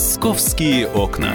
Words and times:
«Московские 0.00 0.88
окна». 0.88 1.34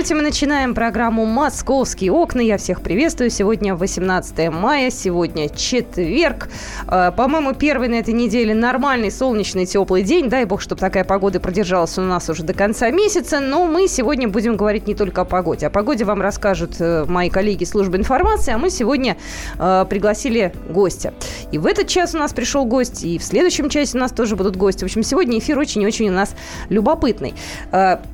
Здравствуйте, 0.00 0.22
мы 0.22 0.28
начинаем 0.30 0.74
программу 0.74 1.26
«Московские 1.26 2.10
окна». 2.12 2.40
Я 2.40 2.56
всех 2.56 2.80
приветствую. 2.80 3.28
Сегодня 3.28 3.74
18 3.74 4.48
мая, 4.50 4.90
сегодня 4.90 5.50
четверг. 5.50 6.48
Э, 6.88 7.12
по-моему, 7.14 7.52
первый 7.52 7.88
на 7.88 7.96
этой 7.96 8.14
неделе 8.14 8.54
нормальный, 8.54 9.10
солнечный, 9.10 9.66
теплый 9.66 10.02
день. 10.02 10.30
Дай 10.30 10.46
бог, 10.46 10.62
чтобы 10.62 10.80
такая 10.80 11.04
погода 11.04 11.38
продержалась 11.38 11.98
у 11.98 12.00
нас 12.00 12.30
уже 12.30 12.44
до 12.44 12.54
конца 12.54 12.88
месяца. 12.90 13.40
Но 13.40 13.66
мы 13.66 13.88
сегодня 13.88 14.26
будем 14.26 14.56
говорить 14.56 14.86
не 14.86 14.94
только 14.94 15.20
о 15.20 15.24
погоде. 15.26 15.66
О 15.66 15.70
погоде 15.70 16.06
вам 16.06 16.22
расскажут 16.22 16.76
э, 16.80 17.04
мои 17.06 17.28
коллеги 17.28 17.64
службы 17.64 17.98
информации, 17.98 18.54
а 18.54 18.58
мы 18.58 18.70
сегодня 18.70 19.18
э, 19.58 19.84
пригласили 19.86 20.54
гостя. 20.70 21.12
И 21.52 21.58
в 21.58 21.66
этот 21.66 21.88
час 21.88 22.14
у 22.14 22.18
нас 22.18 22.32
пришел 22.32 22.64
гость, 22.64 23.04
и 23.04 23.18
в 23.18 23.22
следующем 23.22 23.68
часе 23.68 23.98
у 23.98 24.00
нас 24.00 24.12
тоже 24.12 24.34
будут 24.34 24.56
гости. 24.56 24.80
В 24.80 24.84
общем, 24.84 25.02
сегодня 25.02 25.38
эфир 25.38 25.58
очень-очень 25.58 26.08
у 26.08 26.12
нас 26.12 26.34
любопытный. 26.70 27.34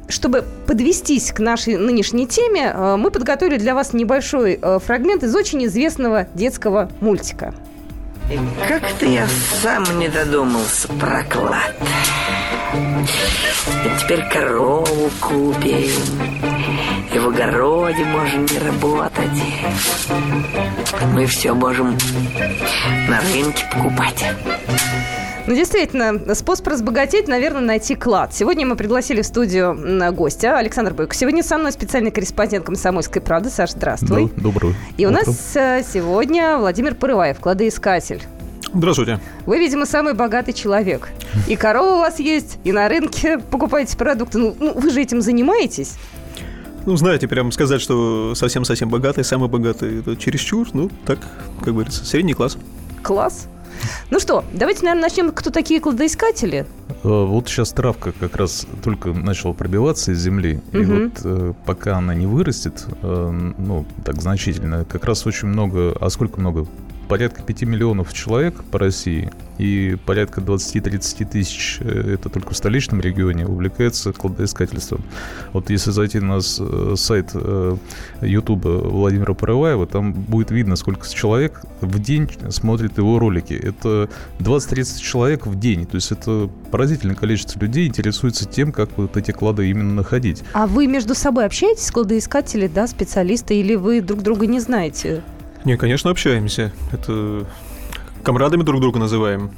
Чтобы 0.09 0.45
подвестись 0.67 1.33
к 1.33 1.41
нашей 1.41 1.76
нынешней 1.77 2.27
теме, 2.27 2.73
э, 2.75 2.97
мы 2.97 3.11
подготовили 3.11 3.59
для 3.59 3.75
вас 3.75 3.93
небольшой 3.93 4.59
э, 4.61 4.79
фрагмент 4.85 5.23
из 5.23 5.35
очень 5.35 5.65
известного 5.67 6.27
детского 6.35 6.91
мультика. 7.01 7.55
Как-то 8.69 9.07
я 9.07 9.27
сам 9.63 9.85
не 9.99 10.09
додумался 10.09 10.89
про 10.89 11.23
клад. 11.25 11.77
И 12.75 14.01
теперь 14.01 14.25
корову 14.29 15.11
купим. 15.21 15.91
И 17.15 17.19
в 17.19 17.29
огороде 17.29 18.05
можем 18.05 18.47
не 18.47 18.59
работать. 18.59 19.43
Мы 21.13 21.27
все 21.27 21.53
можем 21.53 21.97
на 23.09 23.21
рынке 23.21 23.65
покупать. 23.73 24.25
Ну, 25.47 25.55
действительно, 25.55 26.35
способ 26.35 26.67
разбогатеть, 26.67 27.29
наверное, 27.29 27.61
найти 27.61 27.95
клад. 27.95 28.35
Сегодня 28.35 28.67
мы 28.67 28.75
пригласили 28.75 29.23
в 29.23 29.27
студию 29.27 30.13
гостя 30.13 30.59
Александр 30.59 30.93
Бойко. 30.93 31.15
Сегодня 31.15 31.45
со 31.45 31.57
мной 31.57 31.71
специальный 31.71 32.11
корреспондент 32.11 32.65
«Комсомольской 32.65 33.23
правды». 33.23 33.49
Саша, 33.49 33.75
здравствуй. 33.75 34.29
Да, 34.35 34.43
добрый 34.43 34.75
И 34.97 35.07
у 35.07 35.11
нас 35.11 35.55
э, 35.55 35.85
сегодня 35.89 36.59
Владимир 36.59 36.97
Порываев, 36.97 37.39
кладоискатель. 37.39 38.23
Здравствуйте. 38.75 39.21
Вы, 39.47 39.61
видимо, 39.61 39.87
самый 39.87 40.15
богатый 40.15 40.53
человек. 40.53 41.11
И 41.47 41.55
корова 41.55 41.95
у 41.95 41.99
вас 41.99 42.19
есть, 42.19 42.59
и 42.65 42.73
на 42.73 42.89
рынке 42.89 43.39
покупаете 43.39 43.97
продукты. 43.97 44.39
Ну, 44.39 44.57
ну 44.59 44.73
вы 44.73 44.91
же 44.91 45.01
этим 45.01 45.23
занимаетесь. 45.23 45.95
Ну, 46.87 46.97
знаете, 46.97 47.29
прям 47.29 47.53
сказать, 47.53 47.81
что 47.81 48.35
совсем-совсем 48.35 48.89
богатый, 48.89 49.23
самый 49.23 49.49
богатый, 49.49 50.01
это 50.01 50.17
чересчур, 50.17 50.67
ну, 50.73 50.91
так, 51.07 51.21
как 51.61 51.73
говорится, 51.73 52.05
средний 52.05 52.35
класс. 52.35 52.59
Класс. 53.05 53.47
Ну 54.11 54.21
что, 54.21 54.45
давайте, 54.53 54.85
наверное, 54.85 55.09
начнем. 55.09 55.33
Кто 55.33 55.51
такие 55.51 55.81
кладоискатели? 55.81 56.67
Э, 56.89 57.25
вот 57.25 57.49
сейчас 57.49 57.73
травка 57.73 58.13
как 58.13 58.37
раз 58.37 58.67
только 58.83 59.13
начала 59.13 59.53
пробиваться 59.53 60.13
из 60.13 60.19
земли, 60.19 60.61
угу. 60.69 60.79
и 60.79 60.85
вот 60.85 61.13
э, 61.25 61.53
пока 61.65 61.99
она 61.99 62.15
не 62.15 62.27
вырастет, 62.27 62.87
э, 63.03 63.53
ну, 63.59 63.87
так 64.05 64.21
значительно, 64.21 64.85
как 64.85 65.05
раз 65.05 65.27
очень 65.27 65.49
много, 65.49 65.97
а 66.01 66.11
сколько 66.11 66.41
много? 66.41 66.67
Порядка 67.09 67.43
5 67.43 67.63
миллионов 67.63 68.13
человек 68.13 68.63
по 68.65 68.79
России 68.79 69.31
и 69.59 69.97
порядка 70.05 70.41
20-30 70.41 71.25
тысяч, 71.31 71.79
э, 71.81 72.15
это 72.15 72.29
только 72.29 72.53
в 72.53 72.57
столичном 72.57 73.01
регионе, 73.01 73.47
увлекается 73.47 74.13
кладоискательством. 74.13 75.03
Вот 75.53 75.71
если 75.71 75.91
зайти 75.91 76.21
на 76.21 76.39
э, 76.39 76.95
сайт 76.97 77.31
э, 77.35 77.77
Ютуба 78.21 78.69
Владимира 78.69 79.35
Порываева, 79.35 79.87
там 79.87 80.13
будет 80.13 80.51
видно, 80.51 80.77
сколько 80.77 81.09
человек 81.09 81.63
в 81.81 81.99
день 82.01 82.29
смотрит 82.51 82.99
его 82.99 83.19
ролики. 83.19 83.55
Это 83.55 84.09
20-30 84.41 85.01
человек 85.01 85.47
в 85.47 85.59
день. 85.59 85.87
То 85.87 85.95
есть 85.95 86.13
это 86.13 86.51
поразительное 86.71 87.17
количество 87.17 87.59
людей 87.61 87.87
интересуется 87.87 88.45
тем, 88.45 88.73
как 88.73 88.91
вот 88.97 89.17
эти 89.17 89.31
клады 89.31 89.69
именно 89.71 89.95
находить. 89.95 90.43
А 90.53 90.67
вы 90.67 90.87
между 90.87 91.15
собой 91.15 91.47
общаетесь, 91.47 91.91
кладоискатели, 91.91 92.67
да, 92.67 92.87
специалисты, 92.87 93.59
или 93.59 93.75
вы 93.75 94.01
друг 94.01 94.23
друга 94.23 94.47
не 94.47 94.61
знаете? 94.61 95.23
Не, 95.67 95.77
конечно, 95.77 96.13
общаемся. 96.13 96.73
Это 96.93 97.45
комрадами 98.23 98.63
друг 98.63 98.81
друга 98.81 99.01
называем. 99.01 99.51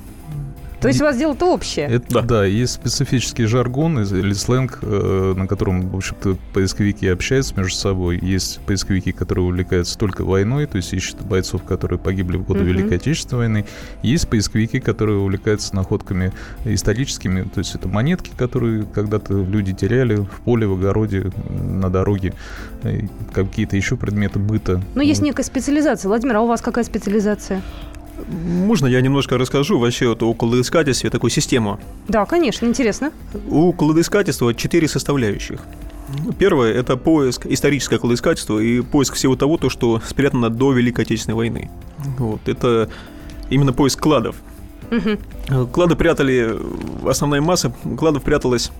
То 0.80 0.88
есть 0.88 1.00
у 1.00 1.04
вас 1.04 1.16
дело-то 1.16 1.52
общее? 1.52 1.86
Это, 1.86 2.14
да. 2.14 2.22
да, 2.22 2.44
есть 2.44 2.74
специфический 2.74 3.46
жаргон 3.46 4.00
или 4.00 4.32
сленг, 4.32 4.78
э, 4.82 5.34
на 5.36 5.46
котором, 5.46 5.88
в 5.88 5.96
общем-то, 5.96 6.36
поисковики 6.54 7.08
общаются 7.08 7.54
между 7.56 7.74
собой. 7.74 8.18
Есть 8.22 8.60
поисковики, 8.60 9.12
которые 9.12 9.46
увлекаются 9.46 9.98
только 9.98 10.24
войной, 10.24 10.66
то 10.66 10.76
есть 10.76 10.92
ищут 10.92 11.20
бойцов, 11.22 11.64
которые 11.64 11.98
погибли 11.98 12.36
в 12.36 12.44
годы 12.44 12.60
uh-huh. 12.60 12.64
Великой 12.64 12.96
Отечественной 12.98 13.38
войны. 13.38 13.66
Есть 14.02 14.28
поисковики, 14.28 14.78
которые 14.78 15.18
увлекаются 15.18 15.74
находками 15.74 16.32
историческими, 16.64 17.42
то 17.42 17.58
есть 17.58 17.74
это 17.74 17.88
монетки, 17.88 18.30
которые 18.36 18.84
когда-то 18.84 19.34
люди 19.34 19.72
теряли 19.72 20.16
в 20.16 20.40
поле, 20.44 20.66
в 20.66 20.74
огороде, 20.74 21.32
на 21.48 21.90
дороге, 21.90 22.34
какие-то 23.32 23.76
еще 23.76 23.96
предметы 23.96 24.38
быта. 24.38 24.82
Но 24.94 25.02
есть 25.02 25.22
некая 25.22 25.42
специализация. 25.42 26.08
Владимир, 26.08 26.36
а 26.36 26.40
у 26.42 26.46
вас 26.46 26.60
какая 26.60 26.84
специализация? 26.84 27.62
Можно 28.26 28.86
я 28.86 29.00
немножко 29.00 29.38
расскажу 29.38 29.78
вообще 29.78 30.08
вот 30.08 30.22
о 30.22 30.34
кладоискательстве, 30.34 31.10
такую 31.10 31.30
систему? 31.30 31.78
Да, 32.08 32.26
конечно, 32.26 32.66
интересно. 32.66 33.12
У 33.48 33.72
кладоискательства 33.72 34.54
четыре 34.54 34.88
составляющих. 34.88 35.60
Первое– 36.38 36.72
это 36.74 36.96
поиск, 36.96 37.46
историческое 37.46 37.98
кладоискательство 37.98 38.58
и 38.58 38.80
поиск 38.80 39.14
всего 39.14 39.36
того, 39.36 39.58
то, 39.58 39.68
что 39.68 40.00
спрятано 40.06 40.48
до 40.48 40.72
Великой 40.72 41.04
Отечественной 41.04 41.36
войны. 41.36 41.70
Вот, 42.18 42.48
это 42.48 42.88
именно 43.50 43.72
поиск 43.72 44.00
кладов. 44.00 44.36
Угу. 44.90 45.66
Клады 45.66 45.96
прятали, 45.96 46.56
основная 47.06 47.42
масса 47.42 47.72
кладов 47.98 48.22
пряталась 48.22 48.70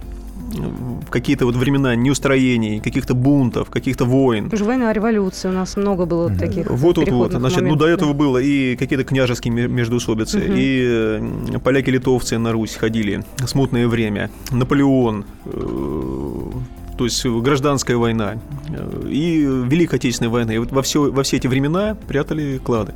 в 1.09 1.11
какие-то 1.11 1.47
вот 1.47 1.57
времена 1.57 1.97
неустроений, 1.97 2.81
каких-то 2.81 3.15
бунтов, 3.15 3.71
каких-то 3.71 4.05
войн. 4.05 4.51
Уже 4.53 4.65
война, 4.65 4.93
революция 4.93 5.51
у 5.51 5.55
нас 5.55 5.75
много 5.79 6.05
было 6.05 6.29
mm-hmm. 6.29 6.39
таких 6.39 6.71
Вот, 6.71 6.99
вот, 6.99 7.09
вот. 7.09 7.33
Значит, 7.33 7.63
моментов, 7.63 7.81
ну, 7.81 7.87
до 7.87 7.87
этого 7.87 8.13
да. 8.13 8.19
было 8.19 8.39
и 8.39 8.77
какие-то 8.77 9.05
княжеские 9.05 9.55
междоусобицы, 9.55 10.39
mm-hmm. 10.39 11.53
и 11.55 11.59
поляки-литовцы 11.61 12.37
на 12.37 12.53
Русь 12.53 12.75
ходили, 12.75 13.25
смутное 13.47 13.89
время, 13.89 14.31
Наполеон, 14.51 15.25
э, 15.47 16.51
то 16.99 17.05
есть 17.05 17.25
гражданская 17.25 17.97
война 17.97 18.35
э, 18.69 19.09
и 19.09 19.41
Великая 19.41 19.97
Отечественная 19.97 20.31
война. 20.31 20.53
И 20.53 20.59
вот 20.59 20.73
во 20.73 20.83
все, 20.83 21.11
во 21.11 21.23
все 21.23 21.39
эти 21.39 21.47
времена 21.47 21.97
прятали 22.07 22.59
клады. 22.59 22.93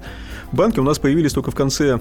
Банки 0.53 0.79
у 0.81 0.83
нас 0.83 0.99
появились 0.99 1.33
только 1.33 1.51
в 1.51 1.55
конце 1.55 1.99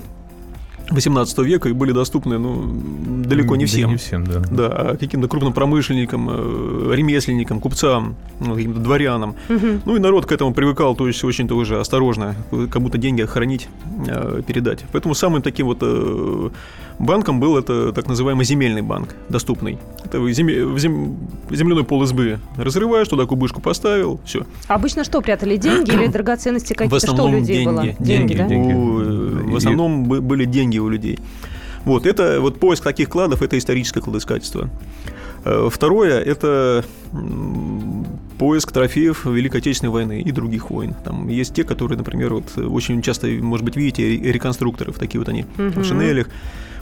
18 0.91 1.38
века 1.40 1.69
и 1.69 1.74
были 1.74 1.91
доступны 1.91 2.38
ну, 2.38 3.24
далеко 3.25 3.56
не 3.56 3.66
всем. 3.66 3.84
Да 3.84 3.91
не 3.91 3.97
всем, 3.97 4.28
да. 4.28 4.40
Да, 4.52 4.68
а 4.68 4.97
каким-то 4.97 5.28
крупным 5.28 5.53
промышленникам, 5.53 6.29
э, 6.29 6.96
ремесленникам, 6.96 7.59
купцам, 7.59 8.16
ну, 8.40 8.56
каким-то 8.56 8.79
дворянам. 8.79 9.35
Угу. 9.50 9.68
Ну 9.85 9.96
и 9.96 10.00
народ 10.00 10.25
к 10.25 10.31
этому 10.31 10.53
привыкал, 10.53 10.96
то 10.96 11.07
есть 11.07 11.24
очень 11.24 11.47
тоже 11.47 11.80
осторожно, 11.80 12.35
как 12.69 12.81
будто 12.81 12.97
деньги 12.97 13.24
хранить, 13.24 13.68
э, 14.07 14.41
передать. 14.46 14.84
Поэтому 14.91 15.16
самым 15.16 15.41
таким 15.41 15.68
вот 15.68 15.80
э, 15.81 16.50
банком 17.06 17.39
был 17.39 17.57
это 17.57 17.91
так 17.94 18.07
называемый 18.07 18.45
земельный 18.45 18.81
банк, 18.81 19.16
доступный. 19.29 19.78
Это 20.03 20.31
зем... 20.31 20.78
Зем... 20.78 21.17
земляной 21.50 21.84
пол 21.84 22.03
избы 22.03 22.39
разрываешь, 22.57 23.07
туда 23.07 23.25
кубышку 23.25 23.62
поставил, 23.62 24.19
все. 24.25 24.45
Обычно 24.67 25.03
что 25.03 25.22
прятали, 25.22 25.57
деньги 25.57 25.91
или 25.91 26.07
драгоценности 26.12 26.73
какие-то? 26.73 27.06
Что 27.06 27.23
у 27.23 27.31
людей 27.31 27.57
деньги, 27.57 27.69
было? 27.69 27.84
Деньги, 27.84 28.03
деньги, 28.03 28.34
да? 28.35 28.47
деньги. 28.47 28.73
У, 28.73 29.51
в 29.51 29.56
основном 29.56 30.03
были 30.03 30.45
деньги 30.45 30.78
у 30.78 30.89
людей. 30.89 31.19
Вот, 31.85 32.06
это 32.06 32.39
вот 32.39 32.59
поиск 32.59 32.84
таких 32.84 33.09
кладов, 33.09 33.41
это 33.41 33.57
историческое 33.57 34.01
кладоискательство. 34.01 34.69
Э, 35.44 35.69
второе– 35.72 36.19
это 36.22 36.85
поиск 38.38 38.72
трофеев 38.72 39.25
Великой 39.25 39.57
Отечественной 39.57 39.91
войны 39.91 40.22
и 40.22 40.31
других 40.31 40.69
войн. 40.69 40.95
Там 41.03 41.28
есть 41.28 41.53
те, 41.53 41.63
которые, 41.63 41.97
например, 41.97 42.33
вот 42.33 42.57
очень 42.57 43.01
часто, 43.01 43.28
может 43.28 43.66
быть, 43.66 43.75
видите, 43.75 44.18
реконструкторы, 44.18 44.92
такие 44.94 45.19
вот 45.19 45.30
они, 45.30 45.45
угу. 45.57 45.81
в 45.81 45.83
шинелях. 45.83 46.27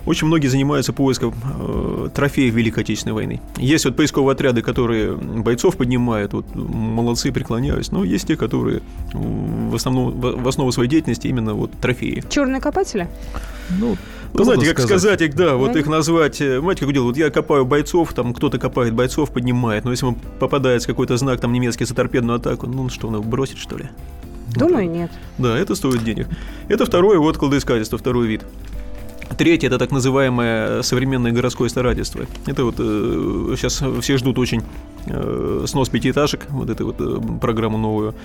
Очень 0.10 0.26
многие 0.26 0.48
занимаются 0.48 0.92
поиском 0.92 1.36
э, 1.60 2.10
трофеев 2.16 2.52
Великой 2.52 2.80
Отечественной 2.80 3.14
войны. 3.14 3.42
Есть 3.58 3.86
вот 3.86 3.96
поисковые 3.96 4.34
отряды, 4.34 4.64
которые 4.64 5.14
бойцов 5.14 5.78
поднимают, 5.78 6.34
вот 6.34 6.56
молодцы, 6.56 7.32
преклоняюсь, 7.32 7.92
но 7.92 8.04
есть 8.04 8.26
те, 8.28 8.36
которые 8.36 8.82
в 9.14 9.76
основном 9.76 10.20
в 10.20 10.48
основу 10.48 10.72
своей 10.72 10.90
деятельности 10.90 11.28
именно 11.28 11.54
вот 11.54 11.74
трофеи. 11.80 12.24
Черные 12.28 12.60
копатели? 12.60 13.08
Ну, 13.80 13.98
ну, 14.34 14.44
знаете, 14.46 14.66
как 14.70 14.80
сказать, 14.80 15.00
сказать 15.00 15.22
их, 15.22 15.36
да, 15.36 15.58
вот 15.58 15.76
их 15.76 15.86
назвать, 15.86 16.42
э, 16.42 16.60
знаете, 16.60 16.86
как 16.86 16.92
дело, 16.92 17.04
вот 17.04 17.16
я 17.16 17.30
копаю 17.30 17.66
бойцов, 17.66 18.12
там 18.16 18.34
кто-то 18.34 18.58
копает 18.58 18.96
бойцов, 18.96 19.30
поднимает, 19.30 19.86
но 19.86 19.92
если 19.92 20.08
ему 20.08 20.18
попадается 20.40 20.88
какой-то 20.88 21.18
знак, 21.18 21.40
там, 21.40 21.54
немецкий 21.54 21.86
за 21.86 21.94
торпедную 21.94 22.38
атаку, 22.38 22.66
ну, 22.66 22.90
что, 22.90 23.10
он 23.10 23.14
его 23.14 23.24
бросит, 23.24 23.60
что 23.60 23.78
ли? 23.78 23.86
Думаю, 24.56 24.88
вот. 24.88 24.96
нет. 24.96 25.12
Да, 25.38 25.56
это 25.56 25.76
стоит 25.76 26.04
денег. 26.04 26.28
Это 26.68 26.88
второе 26.88 27.20
вот 27.20 27.38
кладоискательство, 27.38 28.00
второй 28.00 28.26
вид. 28.26 28.42
Третье– 29.38 29.68
это 29.70 29.78
так 29.78 29.92
называемое 29.92 30.82
современное 30.82 31.32
городское 31.32 31.70
старательство. 31.70 32.26
Это 32.46 32.66
вот 32.66 32.76
э, 32.80 33.56
сейчас 33.58 33.84
все 34.02 34.18
ждут 34.18 34.38
очень 34.40 34.64
э, 35.06 35.66
снос 35.68 35.90
пятиэтажек, 35.90 36.48
вот 36.50 36.70
эту 36.70 36.88
вот 36.88 36.96
э, 37.00 37.40
программу 37.40 37.78
новую. 37.78 38.16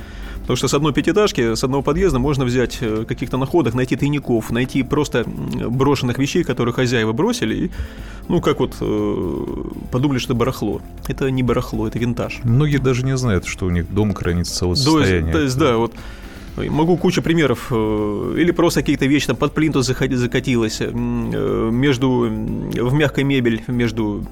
Потому 0.41 0.57
что 0.57 0.69
с 0.69 0.75
одной 0.75 0.93
пятиэтажки, 0.93 1.55
с 1.55 1.65
одного 1.65 1.83
подъезда 1.83 2.19
можно 2.19 2.45
взять 2.45 2.79
э, 2.81 3.05
каких-то 3.07 3.37
находок, 3.37 3.75
найти 3.75 3.97
тайников, 3.97 4.51
найти 4.51 4.83
просто 4.83 5.25
брошенных 5.25 6.19
вещей, 6.19 6.43
которые 6.43 6.75
хозяева 6.75 7.13
бросили, 7.13 7.55
и, 7.55 7.71
ну, 8.29 8.41
как 8.41 8.61
вот 8.61 8.75
э, 8.81 9.47
подумали, 9.91 10.19
что 10.19 10.33
это 10.33 10.39
барахло. 10.39 10.83
Это 11.07 11.31
не 11.31 11.43
барахло, 11.43 11.87
это 11.87 11.99
винтаж. 11.99 12.41
Многие 12.45 12.79
даже 12.79 13.05
не 13.05 13.17
знают, 13.17 13.47
что 13.47 13.67
у 13.67 13.71
них 13.71 13.93
дом 13.93 14.15
хранится 14.15 14.55
целое 14.55 14.75
состояние. 14.75 15.33
То 15.33 15.41
есть, 15.41 15.57
да, 15.57 15.77
вот 15.77 15.93
Могу 16.57 16.97
кучу 16.97 17.23
примеров. 17.23 17.69
Э, 17.71 18.35
или 18.39 18.53
просто 18.53 18.81
какие-то 18.81 19.07
вещи 19.07 19.27
там 19.27 19.37
под 19.37 19.55
плинтус 19.55 19.87
закатилось, 19.87 20.81
э, 20.81 20.91
между, 20.91 22.09
в 22.09 22.95
мягкой 22.95 23.25
мебель, 23.25 23.63
между 23.67 24.25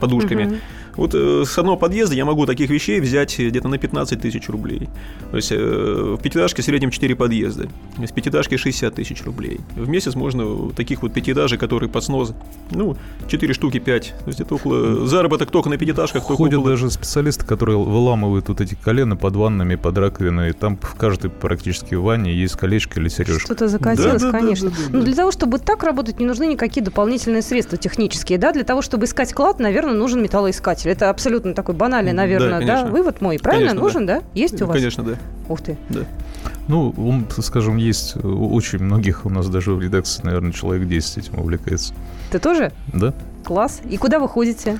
подушками. 0.00 0.46
Угу. 0.46 0.54
Вот 0.96 1.14
э, 1.14 1.44
с 1.46 1.58
одного 1.58 1.76
подъезда 1.76 2.14
я 2.14 2.24
могу 2.24 2.46
таких 2.46 2.70
вещей 2.70 3.00
взять 3.00 3.38
где-то 3.38 3.68
на 3.68 3.78
15 3.78 4.20
тысяч 4.20 4.48
рублей. 4.48 4.88
То 5.30 5.36
есть 5.36 5.50
в 5.50 6.18
пятиэтажке 6.18 6.62
в 6.62 6.64
среднем 6.64 6.90
4 6.90 7.14
подъезда. 7.14 7.68
С 7.98 8.12
пятиэтажки 8.12 8.56
60 8.56 8.94
тысяч 8.94 9.24
рублей. 9.24 9.60
В 9.74 9.88
месяц 9.88 10.14
можно 10.14 10.70
таких 10.70 11.02
вот 11.02 11.12
пятиэтажей, 11.12 11.58
которые 11.58 11.90
под 11.90 12.04
снос, 12.04 12.34
ну, 12.70 12.96
4 13.28 13.54
штуки 13.54 13.78
5. 13.78 14.14
То 14.24 14.28
есть 14.28 14.40
это 14.40 14.54
около... 14.54 15.06
Заработок 15.06 15.50
только 15.50 15.68
на 15.68 15.76
пятиэтажках. 15.76 16.22
Ходят 16.22 16.58
около... 16.58 16.70
даже 16.70 16.90
специалисты, 16.90 17.44
которые 17.44 17.78
выламывают 17.78 18.48
вот 18.48 18.60
эти 18.60 18.74
колена 18.74 19.16
под 19.16 19.36
ваннами, 19.36 19.76
под 19.76 19.98
раковиной. 19.98 20.52
Там 20.52 20.76
в 20.76 20.94
каждой 20.94 21.30
практически 21.30 21.94
ванне 21.94 22.34
есть 22.34 22.56
колечко 22.56 23.00
или 23.00 23.08
сережка. 23.08 23.40
Что-то 23.40 23.68
закатилось, 23.68 24.22
да, 24.22 24.30
конечно. 24.30 24.70
Да, 24.70 24.76
да, 24.76 24.82
да, 24.82 24.92
да. 24.92 24.98
Но 24.98 25.04
для 25.04 25.14
того, 25.14 25.30
чтобы 25.30 25.58
так 25.58 25.82
работать, 25.82 26.20
не 26.20 26.26
нужны 26.26 26.46
никакие 26.46 26.84
дополнительные 26.84 27.42
средства 27.42 27.78
технические. 27.78 28.38
Да? 28.38 28.52
Для 28.52 28.64
того, 28.64 28.82
чтобы 28.82 29.04
искать 29.04 29.32
клад, 29.32 29.58
наверное, 29.58 29.94
нужен 29.94 30.22
металлоискатель. 30.22 30.85
Это 30.86 31.10
абсолютно 31.10 31.54
такой 31.54 31.74
банальный, 31.74 32.12
наверное, 32.12 32.60
да, 32.60 32.84
да? 32.84 32.90
вывод 32.90 33.20
мой. 33.20 33.38
Правильно? 33.38 33.70
Конечно, 33.70 33.82
нужен, 33.84 34.06
да? 34.06 34.20
да? 34.20 34.26
Есть 34.34 34.60
у 34.62 34.66
вас? 34.66 34.76
Конечно, 34.76 35.02
да. 35.02 35.14
Ух 35.48 35.60
ты. 35.60 35.76
Да. 35.88 36.00
Ну, 36.68 37.24
скажем, 37.38 37.76
есть 37.76 38.16
у 38.16 38.54
очень 38.54 38.78
многих, 38.78 39.26
у 39.26 39.30
нас 39.30 39.48
даже 39.48 39.72
в 39.72 39.80
редакции, 39.80 40.22
наверное, 40.24 40.52
человек 40.52 40.88
10 40.88 41.18
этим 41.18 41.38
увлекается. 41.38 41.94
Ты 42.30 42.38
тоже? 42.38 42.72
Да. 42.92 43.14
Класс. 43.44 43.80
И 43.88 43.96
куда 43.96 44.18
вы 44.18 44.28
ходите? 44.28 44.78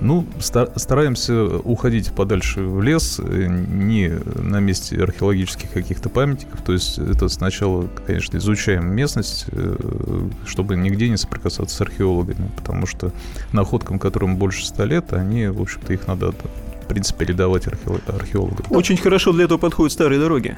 Ну, 0.00 0.26
стараемся 0.40 1.44
уходить 1.44 2.12
подальше 2.12 2.62
в 2.62 2.80
лес, 2.82 3.20
э, 3.22 3.46
не 3.46 4.10
на 4.40 4.60
месте 4.60 5.02
археологических 5.02 5.70
каких-то 5.70 6.08
памятников. 6.08 6.62
То 6.62 6.72
есть 6.72 6.98
это 6.98 7.28
сначала, 7.28 7.88
конечно, 8.06 8.36
изучаем 8.36 8.86
местность, 8.94 9.46
э, 9.50 10.28
чтобы 10.46 10.76
нигде 10.76 11.08
не 11.08 11.16
соприкасаться 11.16 11.76
с 11.76 11.80
археологами, 11.80 12.50
потому 12.56 12.86
что 12.86 13.12
находкам, 13.52 13.98
которым 13.98 14.36
больше 14.36 14.64
ста 14.64 14.84
лет, 14.84 15.12
они, 15.12 15.48
в 15.48 15.60
общем-то, 15.60 15.92
их 15.92 16.06
надо, 16.06 16.32
в 16.32 16.86
принципе, 16.86 17.26
передавать 17.26 17.66
археологам. 17.66 18.64
Очень 18.70 18.96
хорошо 18.96 19.32
для 19.32 19.44
этого 19.44 19.58
подходят 19.58 19.92
старые 19.92 20.20
дороги. 20.20 20.56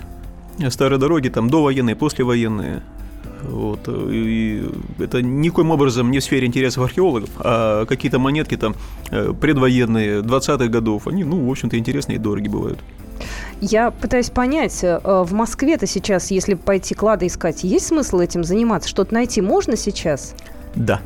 Старые 0.68 0.98
дороги, 0.98 1.28
там, 1.28 1.48
довоенные, 1.48 1.96
послевоенные. 1.96 2.82
Вот. 3.42 3.88
И 3.88 4.62
это 4.98 5.22
никоим 5.22 5.70
образом 5.70 6.10
не 6.10 6.18
в 6.18 6.24
сфере 6.24 6.46
интересов 6.46 6.84
археологов, 6.84 7.30
а 7.38 7.86
какие-то 7.86 8.18
монетки 8.18 8.56
там 8.56 8.74
э, 9.10 9.32
предвоенные, 9.32 10.20
20-х 10.20 10.66
годов, 10.68 11.06
они, 11.06 11.24
ну, 11.24 11.46
в 11.46 11.50
общем-то, 11.50 11.78
интересные 11.78 12.16
и 12.16 12.18
дорогие 12.18 12.50
бывают. 12.50 12.78
Я 13.60 13.90
пытаюсь 13.90 14.30
понять, 14.30 14.82
э, 14.82 15.00
в 15.04 15.32
Москве-то 15.32 15.86
сейчас, 15.86 16.30
если 16.30 16.54
пойти 16.54 16.94
клады 16.94 17.26
искать, 17.26 17.64
есть 17.64 17.86
смысл 17.86 18.20
этим 18.20 18.44
заниматься? 18.44 18.88
Что-то 18.88 19.14
найти 19.14 19.40
можно 19.40 19.76
сейчас? 19.76 20.34
Да. 20.74 21.00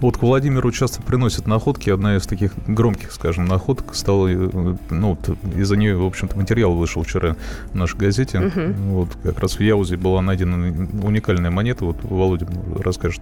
Вот 0.00 0.16
к 0.16 0.22
Владимиру 0.22 0.70
часто 0.70 1.02
приносят 1.02 1.46
находки. 1.46 1.90
Одна 1.90 2.16
из 2.16 2.26
таких 2.26 2.52
громких, 2.66 3.12
скажем, 3.12 3.46
находок 3.46 3.94
стала, 3.94 4.28
э, 4.28 4.76
ну, 4.90 5.18
из-за 5.56 5.76
нее, 5.76 5.96
в 5.96 6.06
общем-то, 6.06 6.36
материал 6.36 6.74
вышел 6.74 7.02
вчера 7.02 7.36
в 7.72 7.74
нашей 7.74 7.98
газете. 7.98 8.38
Угу. 8.38 8.82
Вот 8.92 9.08
как 9.22 9.38
раз 9.40 9.58
в 9.58 9.60
Яузе 9.60 9.96
была 9.96 10.22
найдена 10.22 10.56
уникальная 11.02 11.50
монета. 11.50 11.84
Вот 11.84 11.96
Володя 12.02 12.46
расскажет. 12.78 13.20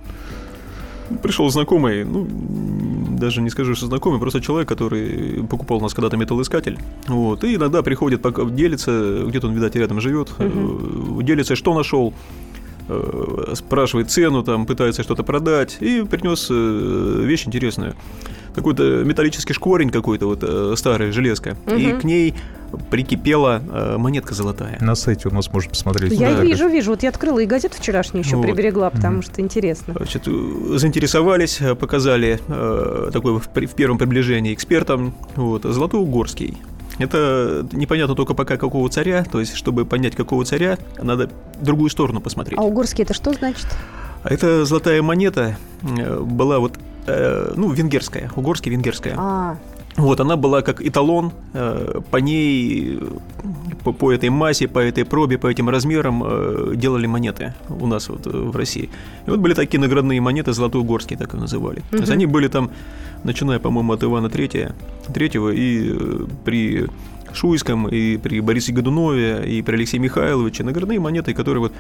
Пришел 1.23 1.49
знакомый, 1.51 2.05
ну, 2.05 2.27
даже 3.17 3.41
не 3.41 3.51
скажу, 3.51 3.77
что 3.77 3.87
знакомый, 3.87 4.19
просто 4.19 4.41
человек, 4.41 4.69
который 4.69 5.45
покупал 5.49 5.79
у 5.79 5.81
нас 5.81 5.95
когда-то 5.95 6.17
металлоискатель. 6.17 6.79
Вот, 7.07 7.45
и 7.45 7.55
иногда 7.55 7.83
приходит, 7.83 8.23
пока 8.23 8.45
делится, 8.45 9.23
где-то 9.25 9.47
он, 9.47 9.55
видать, 9.55 9.77
рядом 9.77 10.01
живет, 10.01 10.33
угу. 10.39 11.23
делится, 11.23 11.55
что 11.55 11.75
нашел, 11.75 12.13
Э, 12.89 13.55
спрашивает 13.55 14.11
цену, 14.11 14.45
там, 14.45 14.65
пытается 14.65 15.03
что-то 15.03 15.25
продать, 15.25 15.79
и 15.81 16.03
принес 16.03 16.47
э, 16.51 17.23
вещь 17.25 17.47
интересную. 17.47 17.97
Какой-то 18.55 19.03
металлический 19.05 19.53
шкворень 19.55 19.91
какой-то, 19.91 20.27
вот 20.27 20.39
э, 20.43 20.75
старая 20.77 21.11
железка, 21.11 21.57
угу. 21.67 21.75
и 21.75 21.93
к 21.93 22.05
ней 22.05 22.35
прикипела 22.91 23.97
монетка 23.97 24.35
золотая. 24.35 24.77
На 24.81 24.95
сайте 24.95 25.29
у 25.29 25.33
нас 25.33 25.53
можно 25.53 25.71
посмотреть. 25.71 26.13
Я 26.13 26.35
да. 26.35 26.43
вижу, 26.43 26.69
вижу. 26.69 26.91
Вот 26.91 27.03
я 27.03 27.09
открыла 27.09 27.39
и 27.39 27.47
газету 27.47 27.77
вчерашнюю 27.79 28.25
еще 28.25 28.37
вот. 28.37 28.45
приберегла, 28.45 28.91
потому 28.91 29.23
что 29.23 29.41
интересно. 29.41 29.95
Значит, 29.97 30.25
заинтересовались, 30.25 31.61
показали 31.79 32.41
такой 33.13 33.39
в 33.39 33.75
первом 33.75 33.99
приближении 33.99 34.53
экспертам. 34.53 35.15
Вот, 35.37 35.63
Золотоугорский. 35.63 36.59
Это 36.99 37.67
непонятно 37.73 38.15
только 38.15 38.35
пока 38.35 38.57
какого 38.57 38.89
царя, 38.89 39.25
то 39.25 39.41
есть, 39.41 39.55
чтобы 39.55 39.85
понять, 39.85 40.17
какого 40.17 40.45
царя, 40.45 40.79
надо 41.01 41.31
другую 41.61 41.91
сторону 41.91 42.21
посмотреть. 42.21 42.59
А 42.59 42.63
угорский 42.63 43.05
это 43.05 43.15
что 43.15 43.33
значит? 43.33 43.67
А 44.23 44.33
это 44.33 44.65
золотая 44.65 45.03
монета 45.03 45.57
э, 45.83 46.21
была 46.21 46.59
вот, 46.59 46.75
э, 47.07 47.53
ну, 47.55 47.71
венгерская, 47.71 48.31
угорский 48.35 48.71
венгерская. 48.71 49.15
А. 49.17 49.57
Вот, 49.97 50.21
она 50.21 50.37
была 50.37 50.63
как 50.63 50.83
эталон, 50.83 51.33
э, 51.55 52.01
по 52.11 52.19
ней, 52.19 53.01
по, 53.83 53.93
по 53.93 54.13
этой 54.13 54.29
массе, 54.29 54.69
по 54.69 54.79
этой 54.79 55.05
пробе, 55.05 55.39
по 55.39 55.47
этим 55.47 55.71
размерам 55.71 56.77
делали 56.77 57.07
монеты 57.07 57.55
у 57.69 57.87
нас 57.87 58.09
вот 58.09 58.27
в 58.27 58.55
России. 58.55 58.91
И 59.27 59.31
вот 59.31 59.41
были 59.41 59.55
такие 59.55 59.81
наградные 59.81 60.21
монеты, 60.21 60.53
золотоугорские 60.53 61.19
так 61.19 61.35
и 61.35 61.37
называли. 61.39 61.79
Угу. 61.79 61.91
То 61.91 61.97
есть 61.99 62.11
они 62.11 62.27
были 62.27 62.49
там 62.49 62.71
начиная, 63.25 63.59
по-моему, 63.59 63.93
от 63.93 64.05
Ивана 64.05 64.31
Третьего, 64.31 64.73
Третьего 65.13 65.51
и 65.51 65.93
э, 65.93 66.27
при 66.45 66.87
Шуйском, 67.33 67.89
и 67.89 68.17
при 68.17 68.41
Борисе 68.41 68.73
Годунове, 68.73 69.45
и 69.47 69.63
при 69.63 69.75
Алексее 69.77 70.01
Михайловиче 70.01 70.65
наградные 70.65 71.01
монеты, 71.01 71.35
которые 71.35 71.61
вот, 71.61 71.73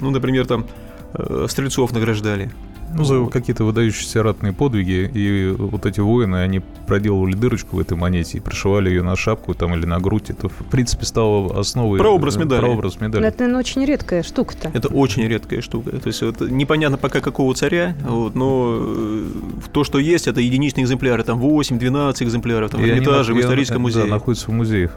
ну, 0.00 0.10
например, 0.10 0.46
там 0.46 0.66
э, 1.14 1.46
Стрельцов 1.48 1.92
награждали. 1.92 2.50
Ну, 2.96 3.04
за 3.04 3.18
вот. 3.20 3.32
какие-то 3.32 3.64
выдающиеся 3.64 4.22
ратные 4.22 4.52
подвиги. 4.52 5.10
И 5.12 5.54
вот 5.56 5.86
эти 5.86 6.00
воины, 6.00 6.36
они 6.36 6.60
проделывали 6.86 7.34
дырочку 7.34 7.76
в 7.76 7.80
этой 7.80 7.96
монете 7.96 8.38
и 8.38 8.40
пришивали 8.40 8.88
ее 8.88 9.02
на 9.02 9.16
шапку 9.16 9.54
там 9.54 9.74
или 9.74 9.86
на 9.86 9.98
грудь. 9.98 10.30
Это, 10.30 10.48
в 10.48 10.64
принципе, 10.70 11.04
стало 11.04 11.58
основой... 11.58 11.98
Прообраз 11.98 12.36
медали. 12.36 12.60
Прообраз 12.60 13.00
медали. 13.00 13.22
Но 13.22 13.28
это, 13.28 13.40
наверное, 13.40 13.60
очень 13.60 13.84
редкая 13.84 14.22
штука-то. 14.22 14.70
Это 14.72 14.88
очень 14.88 15.26
редкая 15.26 15.60
штука. 15.60 15.98
То 15.98 16.06
есть 16.08 16.22
вот, 16.22 16.40
непонятно 16.40 16.98
пока 16.98 17.20
какого 17.20 17.54
царя, 17.54 17.96
вот, 18.02 18.34
но 18.34 18.78
э, 18.80 19.24
то, 19.72 19.84
что 19.84 19.98
есть, 19.98 20.26
это 20.26 20.40
единичные 20.40 20.84
экземпляры. 20.84 21.22
Там 21.22 21.40
8-12 21.40 22.22
экземпляров 22.22 22.70
там, 22.70 22.80
в 22.80 22.84
Эрмитаже, 22.84 23.34
в 23.34 23.40
историческом 23.40 23.82
музее. 23.82 24.04
Да, 24.04 24.10
находятся 24.10 24.50
в 24.50 24.54
музеях. 24.54 24.92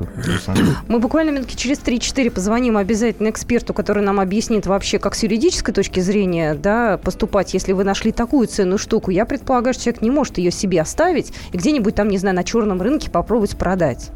Мы 0.87 0.99
буквально 0.99 1.31
минутки 1.31 1.55
через 1.55 1.79
3-4 1.79 2.31
позвоним 2.31 2.77
обязательно 2.77 3.29
эксперту, 3.29 3.73
который 3.73 4.03
нам 4.03 4.19
объяснит 4.19 4.67
вообще, 4.67 4.99
как 4.99 5.15
с 5.15 5.23
юридической 5.23 5.73
точки 5.73 5.99
зрения 5.99 6.53
да, 6.53 6.97
поступать, 6.97 7.53
если 7.53 7.73
вы 7.73 7.83
нашли 7.89 8.11
такую 8.11 8.47
ценную 8.47 8.77
штуку, 8.77 9.11
я 9.11 9.25
предполагаю, 9.25 9.73
что 9.73 9.83
человек 9.85 10.01
не 10.03 10.11
может 10.11 10.37
ее 10.37 10.51
себе 10.51 10.79
оставить 10.79 11.33
и 11.51 11.57
где-нибудь 11.57 11.95
там, 11.95 12.07
не 12.07 12.17
знаю, 12.17 12.35
на 12.35 12.43
черном 12.43 12.81
рынке 12.81 13.09
попробовать 13.09 13.57
продать. 13.57 14.11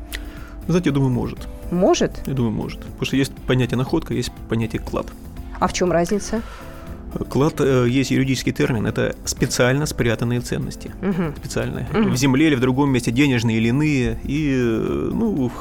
Знаете, 0.68 0.89
я 0.89 0.94
думаю, 0.94 1.12
может. 1.12 1.39
Может? 1.72 2.12
Я 2.27 2.34
думаю, 2.34 2.51
может. 2.51 2.80
Потому 2.80 3.06
что 3.06 3.15
есть 3.18 3.34
понятие 3.48 3.77
находка, 3.77 4.13
есть 4.13 4.32
понятие 4.48 4.82
клад. 4.82 5.08
А 5.60 5.68
в 5.68 5.74
чем 5.74 5.92
разница? 5.92 6.42
Клад 7.30 7.56
э, 7.60 7.88
есть 7.89 8.12
юридический 8.12 8.51
термин, 8.51 8.86
это 8.86 9.15
специально 9.25 9.86
спрятанные 9.86 10.42
ценности. 10.42 10.92
Угу. 11.01 11.34
Специальные. 11.38 11.88
Угу. 11.94 12.10
В 12.10 12.15
земле 12.15 12.48
или 12.48 12.56
в 12.56 12.60
другом 12.60 12.92
месте 12.92 13.12
денежные 13.12 13.58
или 13.58 13.70
иные. 13.70 14.20
И 14.24 14.53
э, 14.56 15.10
ну, 15.13 15.51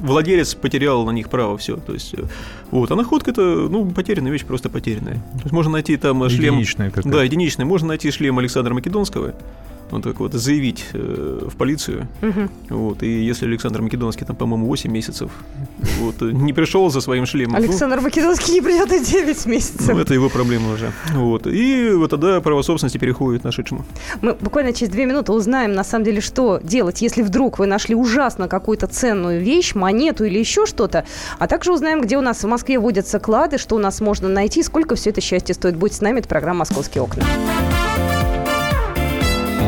владелец 0.00 0.54
потерял 0.54 1.04
на 1.04 1.10
них 1.10 1.28
право, 1.28 1.56
все. 1.56 1.76
То 1.76 1.92
есть, 1.92 2.14
э, 2.14 2.24
вот. 2.70 2.90
А 2.90 2.96
находка 2.96 3.30
это, 3.30 3.40
ну, 3.42 3.90
потерянная 3.90 4.32
вещь, 4.32 4.44
просто 4.44 4.68
потерянная. 4.68 5.14
То 5.14 5.42
есть 5.44 5.52
можно 5.52 5.72
найти 5.72 5.96
там 5.96 6.28
шлем... 6.28 6.54
Единичная 6.54 6.90
какая-то. 6.90 7.08
Да, 7.08 7.22
единичная. 7.22 7.66
Можно 7.66 7.88
найти 7.88 8.10
шлем 8.10 8.38
Александра 8.38 8.74
Македонского, 8.74 9.34
вот 9.90 10.02
так 10.02 10.20
вот 10.20 10.32
заявить 10.32 10.86
э, 10.92 11.48
в 11.50 11.56
полицию. 11.56 12.08
Угу. 12.22 12.76
Вот, 12.76 13.02
и 13.02 13.24
если 13.24 13.46
Александр 13.46 13.82
Македонский, 13.82 14.24
там, 14.24 14.36
по-моему, 14.36 14.66
8 14.66 14.90
месяцев 14.90 15.30
вот, 16.00 16.20
не 16.20 16.52
пришел 16.52 16.90
за 16.90 17.00
своим 17.00 17.26
шлемом. 17.26 17.56
Александр 17.56 17.96
ну, 17.96 18.02
Македонский 18.02 18.52
не 18.52 18.60
придет 18.60 18.92
и 18.92 19.04
9 19.04 19.46
месяцев. 19.46 19.88
Ну, 19.88 19.98
это 19.98 20.14
его 20.14 20.28
проблема 20.28 20.72
уже. 20.72 20.92
Вот. 21.14 21.46
И 21.46 21.90
вот 21.90 22.10
тогда 22.10 22.40
право 22.40 22.62
собственности 22.62 22.98
переходит 22.98 23.44
нашедшему. 23.44 23.84
Мы 24.22 24.34
буквально 24.34 24.72
через 24.72 24.92
2 24.92 25.04
минуты 25.04 25.32
узнаем, 25.32 25.72
на 25.72 25.84
самом 25.84 26.04
деле, 26.04 26.20
что 26.20 26.60
делать, 26.62 27.02
если 27.02 27.22
вдруг 27.22 27.58
вы 27.58 27.66
нашли 27.66 27.94
ужасно 27.94 28.48
какую-то 28.48 28.86
ценную 28.86 29.40
вещь, 29.40 29.74
монету 29.74 30.24
или 30.24 30.38
еще 30.38 30.66
что-то. 30.66 31.04
А 31.38 31.46
также 31.46 31.72
узнаем, 31.72 32.00
где 32.00 32.18
у 32.18 32.22
нас 32.22 32.42
в 32.42 32.46
Москве 32.46 32.78
водятся 32.78 33.18
клады, 33.18 33.58
что 33.58 33.76
у 33.76 33.78
нас 33.78 34.00
можно 34.00 34.28
найти, 34.28 34.62
сколько 34.62 34.94
все 34.94 35.10
это 35.10 35.20
счастье 35.20 35.54
стоит. 35.54 35.76
Будьте 35.76 35.96
с 35.96 36.00
нами, 36.00 36.18
это 36.18 36.28
программа 36.28 36.60
«Московские 36.60 37.02
окна». 37.02 37.24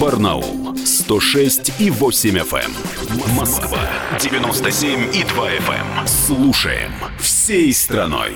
Барнаул 0.00 0.76
106 0.76 1.80
и 1.80 1.90
8 1.90 2.38
FM. 2.38 3.36
Москва 3.36 3.78
97 4.20 5.14
и 5.14 5.24
2 5.24 5.50
FM. 5.50 6.06
Слушаем 6.06 6.92
всей 7.18 7.72
страной. 7.72 8.32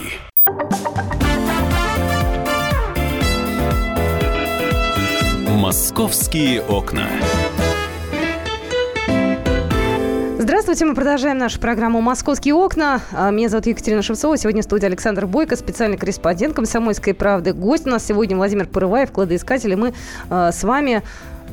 Московские 5.48 6.62
окна. 6.62 7.08
Здравствуйте, 10.38 10.84
мы 10.84 10.94
продолжаем 10.94 11.38
нашу 11.38 11.58
программу 11.58 12.00
«Московские 12.00 12.54
окна». 12.54 13.00
А, 13.12 13.30
меня 13.30 13.48
зовут 13.48 13.66
Екатерина 13.66 14.02
Шевцова. 14.02 14.36
Сегодня 14.36 14.62
в 14.62 14.64
студии 14.64 14.86
Александр 14.86 15.26
Бойко, 15.26 15.56
специальный 15.56 15.96
корреспондент 15.96 16.54
«Комсомольской 16.54 17.14
правды». 17.14 17.52
Гость 17.52 17.86
у 17.86 17.90
нас 17.90 18.06
сегодня 18.06 18.36
Владимир 18.36 18.68
Порываев, 18.68 19.10
кладоискатель. 19.10 19.72
И 19.72 19.76
мы 19.76 19.92
э, 20.30 20.50
с 20.52 20.62
вами 20.62 21.02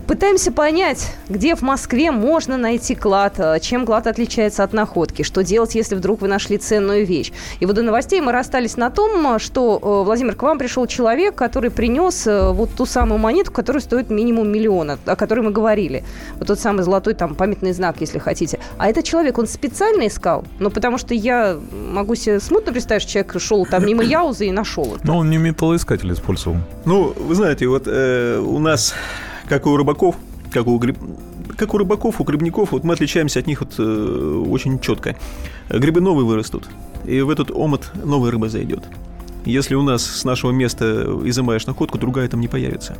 Пытаемся 0.08 0.52
понять, 0.52 1.16
где 1.30 1.56
в 1.56 1.62
Москве 1.62 2.12
можно 2.12 2.58
найти 2.58 2.94
клад, 2.94 3.36
э, 3.38 3.60
чем 3.62 3.86
клад 3.86 4.06
отличается 4.06 4.64
от 4.64 4.74
находки, 4.74 5.22
что 5.24 5.44
делать, 5.44 5.76
если 5.76 5.96
вдруг 5.96 6.22
вы 6.22 6.28
нашли 6.28 6.58
ценную 6.58 7.06
вещь. 7.06 7.32
И 7.62 7.66
вот 7.66 7.76
до 7.76 7.84
новостей 7.84 8.20
мы 8.20 8.34
расстались 8.34 8.76
на 8.76 8.90
том, 8.90 9.40
что, 9.40 9.80
э, 9.82 10.06
Владимир, 10.06 10.36
к 10.36 10.44
вам 10.44 10.58
пришел 10.58 10.86
человек, 10.88 11.36
который 11.36 11.72
принес 11.72 12.28
э, 12.28 12.52
вот 12.52 12.72
ту 12.76 12.86
самую 12.86 13.18
монету, 13.18 13.52
которая 13.52 13.82
стоит 13.82 14.10
минимум 14.10 14.52
миллиона, 14.52 15.00
о 15.06 15.16
которой 15.16 15.40
мы 15.40 15.52
говорили. 15.52 16.04
Вот 16.38 16.50
тот 16.50 16.60
самый 16.60 16.84
золотой 16.84 17.14
там 17.14 17.34
памятный 17.34 17.72
знак, 17.72 17.96
если 18.02 18.20
хотите. 18.20 18.60
А 18.78 18.90
этот 18.90 19.06
человек, 19.06 19.38
он 19.38 19.48
специально 19.48 20.08
искал? 20.08 20.44
Ну, 20.60 20.70
потому 20.70 20.98
что 20.98 21.14
я 21.14 21.58
могу 21.72 22.16
себе 22.16 22.42
смутно 22.42 22.74
представить, 22.74 23.04
что 23.04 23.12
человек 23.14 23.40
шел 23.40 23.66
там 23.66 23.86
мимо 23.86 24.04
Яузы 24.04 24.48
и 24.48 24.52
нашел 24.52 24.96
это. 24.96 25.08
Но 25.08 25.20
он 25.20 25.30
не 25.30 25.38
металлоискатель 25.38 26.12
использовал. 26.12 26.58
Ну, 26.84 27.14
вы 27.18 27.36
знаете, 27.36 27.68
вот 27.68 27.84
э, 27.88 28.40
у 28.40 28.60
нас 28.60 28.94
как 29.54 29.68
у 29.68 29.78
рыбаков, 29.78 30.16
как 30.52 30.66
у 30.66 30.80
гриб... 30.80 30.98
как 31.56 31.76
у 31.76 31.78
рыбаков, 31.78 32.20
у 32.20 32.24
грибников, 32.24 32.72
вот 32.72 32.84
мы 32.84 32.96
отличаемся 32.96 33.40
от 33.40 33.46
них 33.46 33.60
вот, 33.60 33.76
э, 33.78 34.44
очень 34.50 34.80
четко. 34.80 35.16
Грибы 35.70 36.02
новые 36.02 36.26
вырастут, 36.26 36.68
и 37.06 37.22
в 37.22 37.30
этот 37.30 37.52
омот 37.52 37.92
новая 38.04 38.32
рыба 38.32 38.50
зайдет. 38.50 38.84
Если 39.46 39.76
у 39.76 39.84
нас 39.84 40.04
с 40.04 40.24
нашего 40.24 40.50
места 40.50 41.06
изымаешь 41.24 41.68
находку, 41.68 42.00
другая 42.00 42.28
там 42.30 42.40
не 42.40 42.48
появится. 42.48 42.98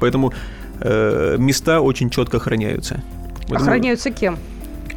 Поэтому 0.00 0.32
э, 0.80 1.36
места 1.38 1.80
очень 1.80 2.10
четко 2.10 2.38
охраняются. 2.38 3.00
Поэтому 3.42 3.60
охраняются 3.60 4.10
кем? 4.10 4.36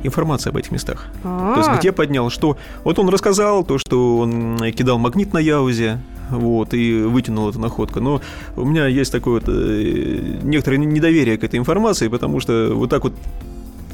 Информация 0.02 0.50
об 0.50 0.58
этих 0.58 0.72
местах. 0.72 1.06
А-а-а. 1.24 1.54
То 1.54 1.60
есть 1.60 1.80
где 1.80 1.92
поднял, 1.92 2.32
что... 2.32 2.58
Вот 2.84 2.98
он 2.98 3.10
рассказал 3.10 3.64
то, 3.64 3.78
что 3.78 4.18
он 4.18 4.58
кидал 4.72 4.98
магнит 4.98 5.32
на 5.32 5.38
Яузе, 5.38 6.00
вот, 6.30 6.74
и 6.74 7.02
вытянул 7.02 7.50
эту 7.50 7.60
находку. 7.60 8.00
Но 8.00 8.22
у 8.56 8.66
меня 8.66 8.88
есть 8.88 9.12
такое 9.12 9.36
вот 9.36 9.44
э, 9.48 10.40
некоторое 10.44 10.78
недоверие 10.78 11.38
к 11.38 11.44
этой 11.44 11.60
информации, 11.60 12.08
потому 12.08 12.40
что 12.40 12.72
вот 12.74 12.90
так 12.90 13.04
вот 13.04 13.14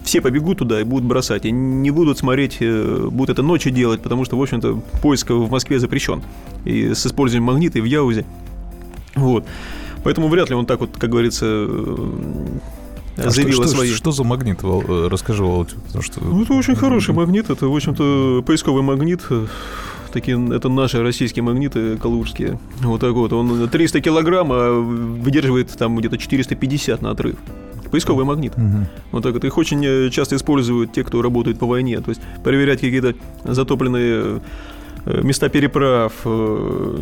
все 0.03 0.21
побегут 0.21 0.59
туда 0.59 0.81
и 0.81 0.83
будут 0.83 1.05
бросать, 1.05 1.45
и 1.45 1.51
не 1.51 1.91
будут 1.91 2.17
смотреть, 2.17 2.57
э, 2.59 3.07
будут 3.11 3.31
это 3.31 3.41
ночью 3.41 3.71
делать, 3.71 4.01
потому 4.01 4.25
что, 4.25 4.37
в 4.37 4.41
общем-то, 4.41 4.81
поиск 5.01 5.29
в 5.29 5.49
Москве 5.49 5.79
запрещен. 5.79 6.21
И 6.65 6.93
с 6.93 7.05
использованием 7.05 7.45
магнита 7.45 7.79
и 7.79 7.81
в 7.81 7.85
Яузе. 7.85 8.25
Вот. 9.15 9.45
Поэтому 10.03 10.27
вряд 10.27 10.49
ли 10.49 10.55
он 10.55 10.65
так 10.65 10.81
вот, 10.81 10.97
как 10.97 11.09
говорится, 11.09 11.45
а 13.15 13.29
заявил 13.29 13.63
что, 13.63 13.75
что, 13.75 13.85
что 13.85 14.11
за 14.11 14.23
магнит? 14.23 14.59
Э, 14.63 15.07
расскажи, 15.09 15.43
Володь. 15.43 15.75
Что... 16.01 16.19
Ну, 16.21 16.43
это 16.43 16.53
очень 16.53 16.75
хороший 16.75 17.13
магнит. 17.13 17.49
Это, 17.49 17.67
в 17.67 17.75
общем-то, 17.75 18.43
поисковый 18.45 18.83
магнит 18.83 19.21
такие, 20.13 20.55
это 20.55 20.69
наши 20.69 21.01
российские 21.01 21.43
магниты 21.43 21.97
калужские. 21.97 22.59
Вот 22.81 23.01
так 23.01 23.13
вот. 23.13 23.33
Он 23.33 23.69
300 23.69 24.01
килограмм, 24.01 24.51
а 24.51 24.71
выдерживает 24.71 25.71
там 25.77 25.97
где-то 25.97 26.17
450 26.17 27.01
на 27.01 27.11
отрыв 27.11 27.35
поисковый 27.91 28.25
магнит. 28.25 28.53
Угу. 28.57 28.87
Вот 29.11 29.23
так 29.23 29.33
вот. 29.33 29.45
Их 29.45 29.55
очень 29.55 29.85
э, 29.85 30.09
часто 30.09 30.35
используют 30.35 30.93
те, 30.93 31.03
кто 31.03 31.21
работает 31.21 31.59
по 31.59 31.67
войне. 31.67 32.01
То 32.01 32.09
есть 32.09 32.21
проверять 32.43 32.81
какие-то 32.81 33.13
затопленные 33.43 34.41
места 35.05 35.49
переправ, 35.49 36.13
э, 36.25 36.95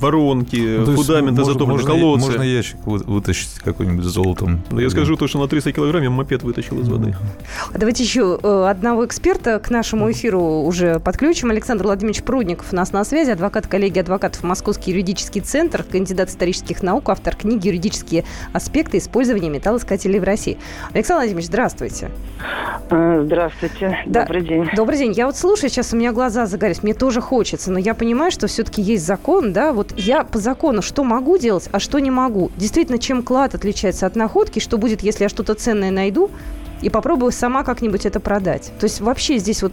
воронки, 0.00 0.78
ну, 0.78 0.96
фундаменты 0.96 1.44
затоплены, 1.44 1.84
колодцы. 1.84 2.26
Можно 2.26 2.42
ящик 2.42 2.76
вытащить 2.84 3.60
какой-нибудь 3.62 4.04
золотом. 4.04 4.62
Но 4.70 4.80
я 4.80 4.90
скажу 4.90 5.16
то, 5.16 5.26
что 5.28 5.38
на 5.38 5.48
300 5.48 5.72
килограмм 5.72 6.02
я 6.02 6.10
мопед 6.10 6.42
вытащил 6.42 6.80
из 6.80 6.88
воды. 6.88 7.14
А 7.72 7.78
давайте 7.78 8.02
еще 8.02 8.38
э, 8.42 8.66
одного 8.68 9.06
эксперта 9.06 9.58
к 9.58 9.70
нашему 9.70 10.10
эфиру 10.10 10.40
уже 10.40 10.98
подключим. 10.98 11.50
Александр 11.50 11.84
Владимирович 11.84 12.22
Прудников 12.22 12.72
у 12.72 12.76
нас 12.76 12.92
на 12.92 13.04
связи, 13.04 13.30
адвокат 13.30 13.66
коллеги 13.66 14.00
адвокатов 14.00 14.42
Московский 14.42 14.90
юридический 14.90 15.40
центр, 15.40 15.84
кандидат 15.84 16.30
исторических 16.30 16.82
наук, 16.82 17.08
автор 17.08 17.36
книги 17.36 17.68
«Юридические 17.68 18.24
аспекты 18.52 18.98
использования 18.98 19.50
металлоискателей 19.50 20.18
в 20.18 20.24
России». 20.24 20.58
Александр 20.92 21.20
Владимирович, 21.20 21.46
здравствуйте. 21.46 22.10
Здравствуйте. 22.88 23.98
Да. 24.06 24.22
Добрый 24.22 24.42
день. 24.42 24.68
Добрый 24.74 24.98
день. 24.98 25.12
Я 25.12 25.26
вот 25.26 25.36
слушаю, 25.36 25.70
сейчас 25.70 25.92
у 25.92 25.96
меня 25.96 26.12
глаза 26.12 26.46
загорелись. 26.46 26.82
Мне 26.82 26.94
тоже 26.94 27.20
хочется 27.20 27.35
хочется, 27.36 27.70
но 27.70 27.78
я 27.78 27.92
понимаю, 27.92 28.30
что 28.30 28.46
все-таки 28.46 28.80
есть 28.80 29.04
закон, 29.04 29.52
да, 29.52 29.74
вот 29.74 29.92
я 29.98 30.24
по 30.24 30.38
закону 30.38 30.80
что 30.80 31.04
могу 31.04 31.36
делать, 31.36 31.68
а 31.70 31.78
что 31.78 31.98
не 31.98 32.10
могу. 32.10 32.50
Действительно, 32.56 32.98
чем 32.98 33.22
клад 33.22 33.54
отличается 33.54 34.06
от 34.06 34.16
находки, 34.16 34.58
что 34.58 34.78
будет, 34.78 35.02
если 35.02 35.24
я 35.24 35.28
что-то 35.28 35.52
ценное 35.52 35.90
найду, 35.90 36.30
и 36.80 36.88
попробую 36.88 37.32
сама 37.32 37.62
как-нибудь 37.62 38.06
это 38.06 38.20
продать. 38.20 38.72
То 38.80 38.84
есть 38.84 39.02
вообще 39.02 39.36
здесь 39.36 39.62
вот 39.62 39.72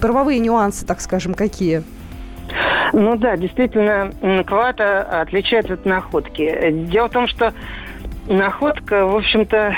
правовые 0.00 0.38
нюансы, 0.38 0.84
так 0.84 1.00
скажем, 1.00 1.32
какие? 1.32 1.82
Ну 2.92 3.16
да, 3.16 3.38
действительно, 3.38 4.12
клад 4.46 4.78
отличается 4.78 5.74
от 5.74 5.86
находки. 5.86 6.70
Дело 6.90 7.08
в 7.08 7.12
том, 7.12 7.26
что 7.26 7.54
находка, 8.26 9.06
в 9.06 9.16
общем-то, 9.16 9.74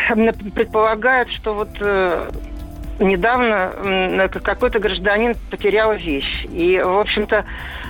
предполагает, 0.53 1.29
что 1.31 1.55
вот 1.55 1.71
э, 1.81 2.29
недавно 3.01 4.29
какой-то 4.29 4.79
гражданин 4.79 5.35
потерял 5.51 5.95
вещь. 5.95 6.45
И, 6.53 6.79
в 6.79 6.99
общем-то, 6.99 7.45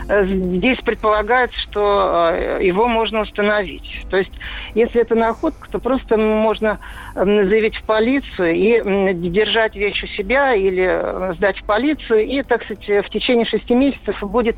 э, 0.08 0.26
здесь 0.26 0.78
предполагается, 0.78 1.58
что 1.60 2.30
э, 2.32 2.60
его 2.62 2.86
можно 2.86 3.20
установить. 3.20 4.06
То 4.08 4.16
есть, 4.16 4.32
если 4.74 5.00
это 5.00 5.14
находка, 5.14 5.68
то 5.70 5.78
просто 5.78 6.16
можно 6.16 6.78
заявить 7.14 7.76
в 7.76 7.82
полицию 7.82 8.54
и 8.54 9.14
держать 9.14 9.74
вещь 9.74 10.02
у 10.04 10.06
себя 10.06 10.54
или 10.54 10.86
э, 10.88 11.34
сдать 11.36 11.58
в 11.58 11.64
полицию. 11.64 12.26
И, 12.26 12.42
так 12.42 12.62
сказать, 12.64 13.06
в 13.06 13.10
течение 13.10 13.46
шести 13.46 13.74
месяцев 13.74 14.20
будет 14.22 14.56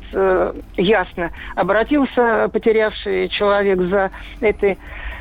ясно, 0.77 1.31
обратился 1.55 2.49
потерявший 2.51 3.29
человек 3.29 3.81
за 3.81 4.11
этой 4.39 4.77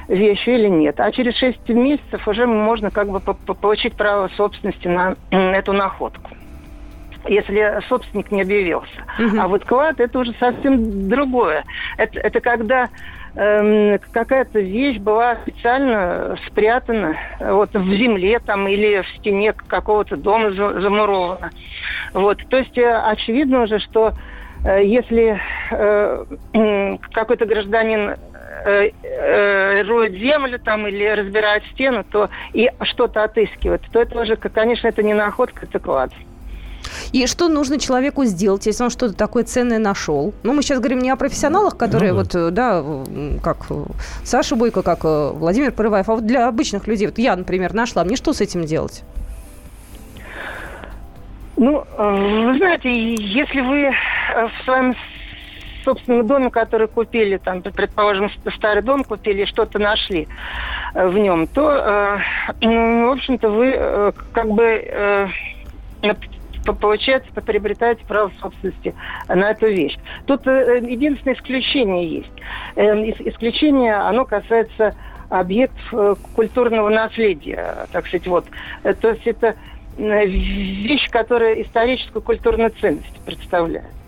вещью 0.08 0.54
или 0.54 0.68
нет. 0.68 0.98
А 1.00 1.10
через 1.12 1.36
6 1.36 1.68
месяцев 1.70 2.26
уже 2.26 2.46
можно 2.46 2.90
как 2.90 3.08
бы 3.08 3.20
получить 3.20 3.94
право 3.94 4.28
собственности 4.36 4.88
на 4.88 5.16
эту 5.30 5.72
находку 5.72 6.30
если 7.28 7.80
собственник 7.88 8.30
не 8.30 8.42
объявился. 8.42 9.04
Угу. 9.18 9.40
А 9.40 9.48
вот 9.48 9.64
клад 9.64 10.00
это 10.00 10.18
уже 10.18 10.32
совсем 10.34 11.08
другое. 11.08 11.64
Это, 11.96 12.18
это 12.18 12.40
когда 12.40 12.88
эм, 13.36 13.98
какая-то 14.12 14.60
вещь 14.60 14.98
была 14.98 15.36
специально 15.36 16.36
спрятана 16.46 17.16
вот 17.40 17.72
в 17.72 17.94
земле 17.94 18.38
там 18.40 18.66
или 18.68 19.02
в 19.02 19.08
стене 19.18 19.52
какого-то 19.52 20.16
дома 20.16 20.50
замурована. 20.50 21.50
Вот, 22.12 22.38
то 22.48 22.58
есть 22.58 22.76
э, 22.76 22.92
очевидно 22.92 23.62
уже, 23.62 23.78
что 23.78 24.12
э, 24.64 24.84
если 24.84 25.40
э, 25.70 26.96
какой-то 27.12 27.46
гражданин 27.46 28.16
э, 28.64 28.90
э, 29.02 29.82
роет 29.82 30.12
землю 30.12 30.58
там 30.58 30.86
или 30.86 31.04
разбирает 31.06 31.62
стену, 31.72 32.04
то 32.04 32.30
и 32.52 32.70
что-то 32.82 33.24
отыскивает, 33.24 33.82
то 33.92 34.00
это 34.00 34.20
уже, 34.20 34.36
конечно, 34.36 34.88
это 34.88 35.02
не 35.02 35.14
находка, 35.14 35.66
это 35.66 35.78
клад. 35.78 36.12
И 37.12 37.26
что 37.26 37.48
нужно 37.48 37.78
человеку 37.78 38.24
сделать, 38.24 38.66
если 38.66 38.84
он 38.84 38.90
что-то 38.90 39.14
такое 39.14 39.44
ценное 39.44 39.78
нашел? 39.78 40.34
Ну, 40.42 40.52
мы 40.52 40.62
сейчас 40.62 40.78
говорим 40.78 40.98
не 40.98 41.10
о 41.10 41.16
профессионалах, 41.16 41.76
которые 41.76 42.12
ну, 42.12 42.22
да. 42.50 42.82
вот, 42.82 43.06
да, 43.06 43.40
как 43.42 43.66
Саша 44.24 44.56
Бойко, 44.56 44.82
как 44.82 45.04
Владимир 45.04 45.72
Порываев, 45.72 46.08
а 46.08 46.14
вот 46.14 46.26
для 46.26 46.48
обычных 46.48 46.86
людей. 46.86 47.06
Вот 47.06 47.18
я, 47.18 47.36
например, 47.36 47.72
нашла. 47.72 48.04
Мне 48.04 48.16
что 48.16 48.32
с 48.32 48.40
этим 48.40 48.64
делать? 48.64 49.04
Ну, 51.56 51.84
э, 51.96 52.46
вы 52.46 52.58
знаете, 52.58 52.90
если 53.14 53.60
вы 53.60 53.92
в 54.34 54.64
своем 54.64 54.94
собственном 55.84 56.26
доме, 56.26 56.50
который 56.50 56.88
купили, 56.88 57.36
там, 57.36 57.62
предположим, 57.62 58.30
старый 58.56 58.82
дом 58.82 59.04
купили, 59.04 59.44
что-то 59.44 59.78
нашли 59.78 60.28
э, 60.94 61.06
в 61.06 61.16
нем, 61.18 61.46
то, 61.46 61.70
э, 61.70 62.18
ну, 62.60 63.08
в 63.08 63.12
общем-то, 63.12 63.48
вы 63.48 63.72
э, 63.74 64.12
как 64.32 64.48
бы 64.48 65.30
получается, 66.80 67.28
приобретаете 67.32 68.04
право 68.06 68.30
собственности 68.40 68.94
на 69.28 69.50
эту 69.50 69.66
вещь. 69.66 69.96
Тут 70.26 70.46
единственное 70.46 71.34
исключение 71.34 72.08
есть. 72.08 73.20
Исключение, 73.26 73.94
оно 73.94 74.24
касается 74.24 74.94
объект 75.28 75.74
э, 75.92 76.14
культурного 76.34 76.88
наследия, 76.90 77.86
так 77.90 78.06
сказать, 78.06 78.26
вот. 78.26 78.44
То 79.00 79.10
есть 79.10 79.26
это 79.26 79.56
вещь, 79.96 81.08
которая 81.10 81.62
историческую 81.62 82.22
культурную 82.22 82.70
ценность 82.70 83.20
представляет. 83.24 84.01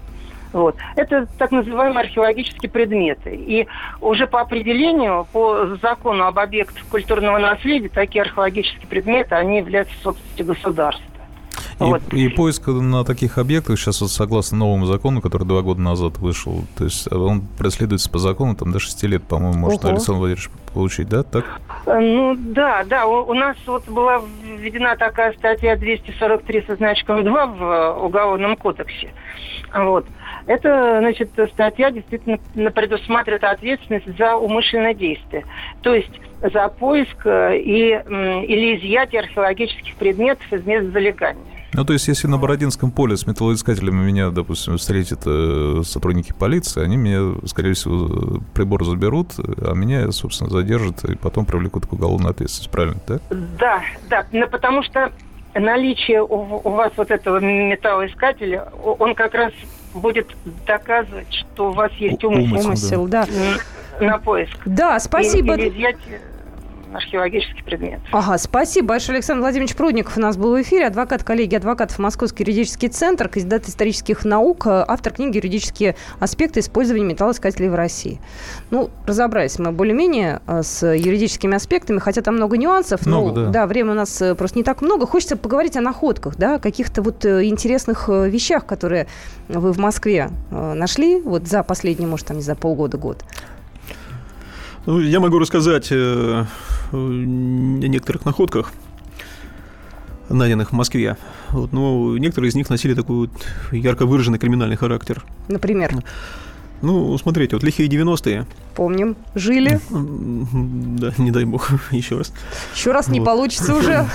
Вот. 0.54 0.76
Это 0.94 1.26
так 1.36 1.50
называемые 1.50 2.04
археологические 2.04 2.70
предметы. 2.70 3.34
И 3.34 3.66
уже 4.00 4.28
по 4.28 4.40
определению, 4.40 5.26
по 5.32 5.76
закону 5.82 6.24
об 6.24 6.38
объектах 6.38 6.84
культурного 6.84 7.38
наследия, 7.38 7.88
такие 7.88 8.22
археологические 8.22 8.86
предметы, 8.86 9.34
они 9.34 9.58
являются 9.58 9.94
собственностью 10.00 10.46
государства. 10.46 11.04
И, 11.80 11.82
вот. 11.82 12.02
и 12.12 12.28
поиск 12.28 12.68
на 12.68 13.04
таких 13.04 13.36
объектах 13.38 13.80
сейчас, 13.80 14.00
вот, 14.00 14.12
согласно 14.12 14.58
новому 14.58 14.86
закону, 14.86 15.20
который 15.20 15.44
два 15.44 15.62
года 15.62 15.80
назад 15.80 16.18
вышел, 16.18 16.64
то 16.76 16.84
есть 16.84 17.10
он 17.12 17.42
преследуется 17.58 18.08
по 18.08 18.18
закону, 18.18 18.54
там 18.54 18.70
до 18.70 18.78
6 18.78 19.02
лет, 19.04 19.24
по-моему, 19.24 19.58
может 19.58 19.84
Ого. 19.84 19.94
Александр 19.94 20.20
Владимирович 20.20 20.50
получить, 20.74 21.08
да? 21.08 21.22
Так? 21.22 21.44
Э, 21.86 21.98
ну, 21.98 22.34
да, 22.36 22.84
да. 22.84 23.06
У, 23.06 23.30
у 23.30 23.34
нас 23.34 23.56
вот 23.66 23.88
была 23.88 24.20
введена 24.44 24.96
такая 24.96 25.32
статья 25.34 25.76
243 25.76 26.64
со 26.66 26.76
значком 26.76 27.24
2 27.24 27.46
в 27.46 27.62
э, 27.62 27.92
Уголовном 28.00 28.56
кодексе. 28.56 29.12
Вот. 29.72 30.06
Это, 30.46 30.98
значит, 31.00 31.30
статья 31.52 31.90
действительно 31.90 32.38
предусматривает 32.70 33.44
ответственность 33.44 34.18
за 34.18 34.36
умышленное 34.36 34.94
действие. 34.94 35.44
То 35.82 35.94
есть 35.94 36.20
за 36.42 36.68
поиск 36.68 37.24
э, 37.24 37.58
и, 37.58 37.88
или 37.90 38.78
изъятие 38.78 39.22
археологических 39.22 39.94
предметов 39.94 40.52
из 40.52 40.66
мест 40.66 40.92
залегания. 40.92 41.40
Ну, 41.76 41.84
то 41.84 41.92
есть, 41.92 42.06
если 42.06 42.28
на 42.28 42.38
Бородинском 42.38 42.92
поле 42.92 43.16
с 43.16 43.26
металлоискателями 43.26 44.04
меня, 44.04 44.30
допустим, 44.30 44.78
встретят 44.78 45.24
сотрудники 45.84 46.32
полиции, 46.32 46.80
они 46.84 46.96
меня, 46.96 47.34
скорее 47.46 47.72
всего, 47.72 48.40
прибор 48.54 48.84
заберут, 48.84 49.32
а 49.38 49.74
меня, 49.74 50.12
собственно, 50.12 50.50
задержат 50.64 51.04
и 51.04 51.16
потом 51.16 51.44
привлекут 51.44 51.86
к 51.86 51.92
уголовной 51.92 52.30
ответственности, 52.30 52.70
правильно, 52.72 53.00
да? 53.06 53.18
Да, 53.30 53.82
да, 54.08 54.26
но 54.32 54.46
потому 54.48 54.82
что 54.82 55.12
наличие 55.54 56.22
у, 56.22 56.60
у 56.64 56.70
вас 56.70 56.92
вот 56.96 57.10
этого 57.10 57.38
металлоискателя, 57.38 58.68
он 58.82 59.14
как 59.14 59.34
раз 59.34 59.52
будет 59.94 60.34
доказывать, 60.66 61.32
что 61.32 61.70
у 61.70 61.72
вас 61.72 61.92
есть 61.92 62.24
умысел, 62.24 62.66
умысел 62.66 63.06
да. 63.06 63.26
на, 64.00 64.18
поиск. 64.18 64.58
Да, 64.64 64.98
спасибо. 64.98 65.54
Или, 65.54 65.66
или 65.66 65.70
изъятие 65.70 66.20
археологический 66.96 67.62
предмет. 67.64 68.00
Ага, 68.12 68.38
спасибо 68.38 68.88
большое. 68.88 69.16
Александр 69.16 69.40
Владимирович 69.40 69.74
Прудников 69.74 70.16
у 70.16 70.20
нас 70.20 70.36
был 70.36 70.56
в 70.56 70.62
эфире, 70.62 70.86
адвокат 70.86 71.24
коллеги 71.24 71.54
адвокатов 71.54 71.98
Московский 71.98 72.44
юридический 72.44 72.88
центр, 72.88 73.28
кандидат 73.28 73.68
исторических 73.68 74.24
наук, 74.24 74.66
автор 74.66 75.12
книги 75.12 75.36
«Юридические 75.36 75.96
аспекты 76.20 76.60
использования 76.60 77.04
металлоискателей 77.04 77.68
в 77.68 77.74
России». 77.74 78.20
Ну, 78.70 78.90
разобрались 79.06 79.58
мы 79.58 79.72
более-менее 79.72 80.40
э, 80.46 80.62
с 80.62 80.86
юридическими 80.86 81.56
аспектами, 81.56 81.98
хотя 81.98 82.22
там 82.22 82.36
много 82.36 82.56
нюансов. 82.56 83.06
Много, 83.06 83.40
но, 83.40 83.46
да. 83.46 83.50
да, 83.50 83.66
время 83.66 83.92
у 83.92 83.94
нас 83.94 84.20
э, 84.22 84.34
просто 84.34 84.58
не 84.58 84.64
так 84.64 84.82
много. 84.82 85.06
Хочется 85.06 85.36
поговорить 85.36 85.76
о 85.76 85.80
находках, 85.80 86.36
да, 86.36 86.58
каких-то 86.58 87.02
вот 87.02 87.24
э, 87.24 87.44
интересных 87.44 88.08
вещах, 88.08 88.66
которые 88.66 89.06
вы 89.48 89.72
в 89.72 89.78
Москве 89.78 90.30
нашли 90.50 91.20
вот 91.20 91.46
за 91.46 91.62
последние, 91.62 92.08
может, 92.08 92.26
там, 92.26 92.38
не 92.38 92.42
за 92.42 92.54
полгода-год. 92.54 93.24
Ну, 94.86 95.00
я 95.00 95.18
могу 95.18 95.38
рассказать 95.38 95.88
э, 95.90 96.44
о 96.92 96.96
некоторых 96.96 98.26
находках, 98.26 98.72
найденных 100.28 100.70
в 100.70 100.74
Москве. 100.74 101.16
Вот, 101.50 101.72
но 101.72 102.18
некоторые 102.18 102.50
из 102.50 102.54
них 102.54 102.68
носили 102.68 102.92
такой 102.94 103.16
вот 103.16 103.30
ярко 103.72 104.04
выраженный 104.04 104.38
криминальный 104.38 104.76
характер. 104.76 105.24
Например? 105.48 106.04
Ну, 106.82 107.16
смотрите, 107.16 107.56
вот 107.56 107.62
лихие 107.62 107.88
90-е. 107.88 108.46
Помним. 108.74 109.16
Жили. 109.34 109.80
Да, 109.90 111.14
не 111.16 111.30
дай 111.30 111.44
бог, 111.44 111.70
еще 111.90 112.18
раз. 112.18 112.34
Еще 112.74 112.92
раз 112.92 113.08
не 113.08 113.22
получится 113.22 113.74
уже. 113.74 114.06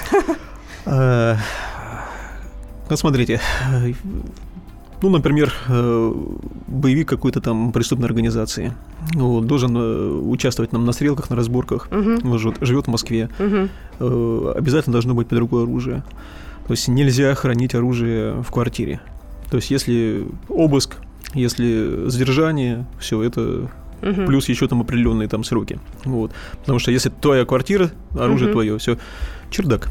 Э, 0.86 1.36
ну, 2.90 2.96
смотрите, 2.96 3.42
ну, 5.02 5.10
например, 5.10 5.54
э, 5.68 6.14
боевик 6.68 7.08
какой-то 7.08 7.42
там 7.42 7.72
преступной 7.72 8.08
организации 8.08 8.74
ну, 9.14 9.42
должен 9.42 9.76
э, 9.78 10.10
участвовать 10.20 10.74
нам 10.74 10.86
на 10.86 10.92
стрелках, 10.92 11.30
на 11.30 11.36
разборках, 11.36 11.88
угу. 11.92 12.38
живет, 12.38 12.58
живет 12.62 12.88
в 12.88 12.90
Москве. 12.90 13.30
Угу. 13.40 14.50
Обязательно 14.56 14.94
должно 14.94 15.14
быть 15.14 15.28
под 15.28 15.40
рукой 15.40 15.64
оружие. 15.64 16.04
То 16.68 16.74
есть 16.74 16.88
нельзя 16.88 17.34
хранить 17.34 17.76
оружие 17.76 18.42
в 18.44 18.52
квартире. 18.52 19.00
То 19.50 19.58
есть 19.58 19.72
если 19.72 20.28
обыск, 20.50 20.98
если 21.34 22.08
задержание, 22.08 22.86
все 23.00 23.24
это 23.24 23.70
угу. 24.02 24.26
плюс 24.28 24.50
еще 24.50 24.68
там 24.68 24.82
определенные 24.82 25.28
там 25.28 25.44
сроки. 25.44 25.80
Вот. 26.06 26.32
Потому 26.60 26.80
что 26.80 26.92
если 26.92 27.10
твоя 27.10 27.46
квартира, 27.46 27.92
оружие 28.18 28.50
угу. 28.50 28.54
твое, 28.54 28.78
все, 28.78 28.98
чердак. 29.50 29.90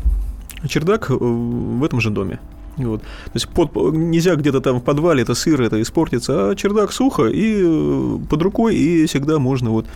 Чердак 0.69 1.11
в 1.11 1.85
этом 1.85 2.01
же 2.01 2.11
доме. 2.11 2.41
Вот. 2.79 3.03
То 3.03 3.33
есть 3.35 3.49
под, 3.49 3.75
нельзя 3.93 4.37
где-то 4.37 4.61
там 4.61 4.81
в 4.81 4.85
подвале, 4.85 5.23
это 5.23 5.35
сыр, 5.35 5.61
это 5.61 5.81
испортится, 5.83 6.51
а 6.51 6.55
чердак 6.55 6.93
сухо 6.93 7.27
и 7.27 7.63
э, 7.63 8.19
под 8.29 8.43
рукой, 8.43 8.77
и 8.77 9.07
всегда 9.07 9.39
можно 9.39 9.71
вот 9.71 9.87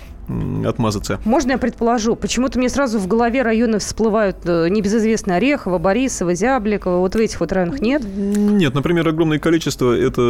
отмазаться. 0.64 1.20
Можно 1.24 1.52
я 1.52 1.58
предположу? 1.58 2.16
Почему-то 2.16 2.58
мне 2.58 2.68
сразу 2.68 2.98
в 2.98 3.06
голове 3.06 3.42
районы 3.42 3.78
всплывают 3.78 4.36
э, 4.44 4.68
небезызвестные 4.68 5.36
Орехово, 5.36 5.78
Борисово, 5.78 6.34
Зябликово. 6.34 6.98
Вот 6.98 7.14
в 7.14 7.18
этих 7.18 7.40
вот 7.40 7.52
районах 7.52 7.80
нет? 7.80 8.02
Нет, 8.04 8.74
например, 8.74 9.08
огромное 9.08 9.38
количество– 9.38 9.96
это 9.98 10.20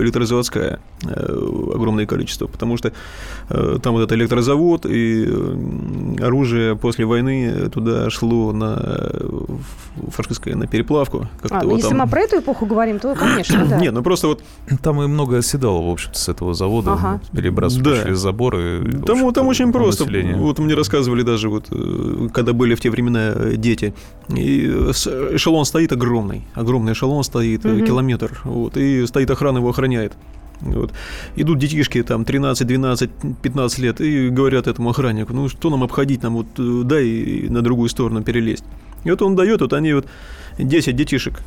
электрозаводская. 0.00 0.80
Э, 1.04 1.72
огромное 1.74 2.06
количество. 2.06 2.46
Потому 2.46 2.76
что 2.76 2.92
э, 3.48 3.78
там 3.82 3.94
вот 3.94 4.02
это 4.02 4.14
электрозавод, 4.14 4.86
и 4.86 5.28
оружие 6.20 6.76
после 6.76 7.06
войны 7.06 7.70
туда 7.70 8.10
шло 8.10 8.52
на 8.52 8.78
фашистское, 10.10 10.54
на 10.56 10.66
переплавку. 10.66 11.28
А, 11.50 11.64
вот 11.64 11.76
если 11.76 11.90
там... 11.90 11.98
мы 11.98 12.06
про 12.06 12.20
эту 12.20 12.38
эпоху 12.38 12.66
говорим, 12.66 12.98
то, 12.98 13.14
конечно, 13.14 13.66
да. 13.70 13.78
Нет, 13.78 13.92
ну 13.92 14.02
просто 14.02 14.28
вот... 14.28 14.42
Там 14.82 15.02
и 15.02 15.06
много 15.06 15.38
оседало, 15.38 15.82
в 15.82 15.90
общем-то, 15.90 16.18
с 16.18 16.28
этого 16.28 16.54
завода. 16.54 16.92
Ага. 16.92 17.20
Перебрасывали 17.32 17.96
да. 17.96 18.02
через 18.04 18.18
заборы. 18.18 18.84
Там 19.06 19.22
там 19.32 19.46
очень 19.48 19.72
просто. 19.72 20.04
Населения. 20.04 20.36
Вот 20.36 20.58
мне 20.58 20.74
рассказывали 20.74 21.22
даже, 21.22 21.48
вот, 21.48 21.66
э, 21.70 22.28
когда 22.32 22.52
были 22.52 22.74
в 22.74 22.80
те 22.80 22.90
времена 22.90 23.32
э, 23.34 23.54
дети. 23.56 23.94
И 24.28 24.66
эшелон 24.66 25.64
стоит 25.64 25.92
огромный. 25.92 26.42
Огромный 26.54 26.92
эшелон 26.92 27.24
стоит, 27.24 27.64
угу. 27.64 27.84
километр. 27.84 28.40
Вот, 28.44 28.76
и 28.76 29.06
стоит 29.06 29.30
охрана, 29.30 29.58
его 29.58 29.68
охраняет. 29.68 30.12
Вот. 30.60 30.92
Идут 31.36 31.58
детишки 31.58 32.02
там 32.02 32.24
13, 32.24 32.66
12, 32.66 33.10
15 33.42 33.78
лет 33.78 34.00
и 34.00 34.28
говорят 34.28 34.66
этому 34.66 34.90
охраннику, 34.90 35.32
ну 35.32 35.48
что 35.48 35.70
нам 35.70 35.84
обходить, 35.84 36.22
нам 36.22 36.34
вот 36.34 36.86
дай 36.86 37.46
на 37.48 37.62
другую 37.62 37.88
сторону 37.88 38.22
перелезть. 38.22 38.64
И 39.04 39.10
вот 39.10 39.22
он 39.22 39.36
дает, 39.36 39.60
вот 39.60 39.72
они 39.72 39.92
вот 39.92 40.06
10 40.58 40.96
детишек 40.96 41.40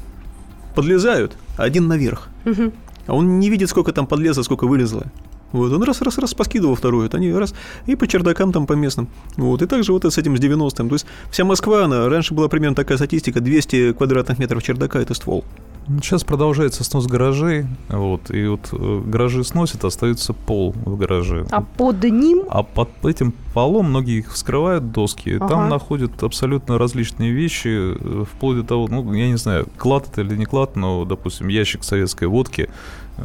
подлезают, 0.76 1.34
а 1.58 1.64
один 1.64 1.88
наверх. 1.88 2.30
Угу. 2.46 2.72
А 3.08 3.14
он 3.14 3.40
не 3.40 3.50
видит, 3.50 3.70
сколько 3.70 3.92
там 3.92 4.08
подлезло, 4.08 4.44
сколько 4.44 4.66
вылезло. 4.66 5.08
Вот, 5.52 5.72
он 5.72 5.84
раз-раз-раз 5.84 6.34
поскидывал 6.34 6.76
вторую, 6.76 7.04
вот 7.04 7.16
они 7.16 7.32
раз, 7.32 7.54
и 7.86 7.96
по 7.96 8.08
чердакам 8.08 8.52
там 8.52 8.66
по 8.66 8.74
местным. 8.74 9.08
Вот, 9.38 9.62
и 9.62 9.68
также 9.68 9.94
вот 9.94 10.06
с 10.06 10.18
этим 10.18 10.38
с 10.38 10.40
90-м. 10.40 10.90
То 10.90 10.96
есть 10.96 11.06
вся 11.30 11.44
Москва, 11.44 11.86
она, 11.86 12.10
раньше 12.10 12.34
была 12.34 12.48
примерно 12.48 12.76
такая 12.76 12.98
статистика, 12.98 13.40
200 13.42 13.94
квадратных 13.94 14.40
метров 14.40 14.64
чердака– 14.64 15.00
это 15.02 15.14
ствол. 15.14 15.44
Сейчас 15.88 16.24
продолжается 16.24 16.84
снос 16.84 17.08
гаражей, 17.08 17.66
вот, 17.90 18.30
и 18.30 18.46
вот 18.46 18.70
э, 18.72 19.02
гаражи 19.04 19.44
сносят, 19.44 19.84
остается 19.84 20.32
пол 20.32 20.74
в 20.86 20.96
гараже. 20.96 21.48
А 21.50 21.62
под 21.62 22.04
ним? 22.04 22.44
А 22.50 22.62
под 22.62 22.90
этим 23.04 23.34
полом 23.54 23.88
многие 23.88 24.20
их 24.20 24.32
вскрывают 24.32 24.92
доски, 24.92 25.38
ага. 25.38 25.48
там 25.48 25.70
находят 25.70 26.22
абсолютно 26.24 26.78
различные 26.78 27.32
вещи, 27.32 27.98
э, 27.98 28.26
вплоть 28.32 28.58
до 28.58 28.64
того, 28.64 28.88
ну, 28.90 29.12
я 29.14 29.28
не 29.28 29.38
знаю, 29.38 29.68
клад 29.76 30.08
это 30.08 30.22
или 30.22 30.38
не 30.38 30.46
клад, 30.46 30.76
но, 30.76 31.04
допустим, 31.04 31.48
ящик 31.48 31.84
советской 31.84 32.28
водки, 32.28 32.70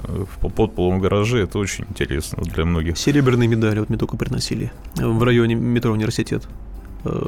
в 0.02 0.50
подполом 0.50 1.00
гараже, 1.00 1.38
это 1.42 1.58
очень 1.58 1.84
интересно 1.88 2.42
для 2.42 2.64
многих. 2.64 2.98
Серебряные 2.98 3.48
медали 3.48 3.78
вот 3.78 3.88
мне 3.88 3.98
только 3.98 4.16
приносили 4.16 4.72
в 4.96 5.22
районе 5.22 5.54
метро 5.54 5.92
университет 5.92 6.46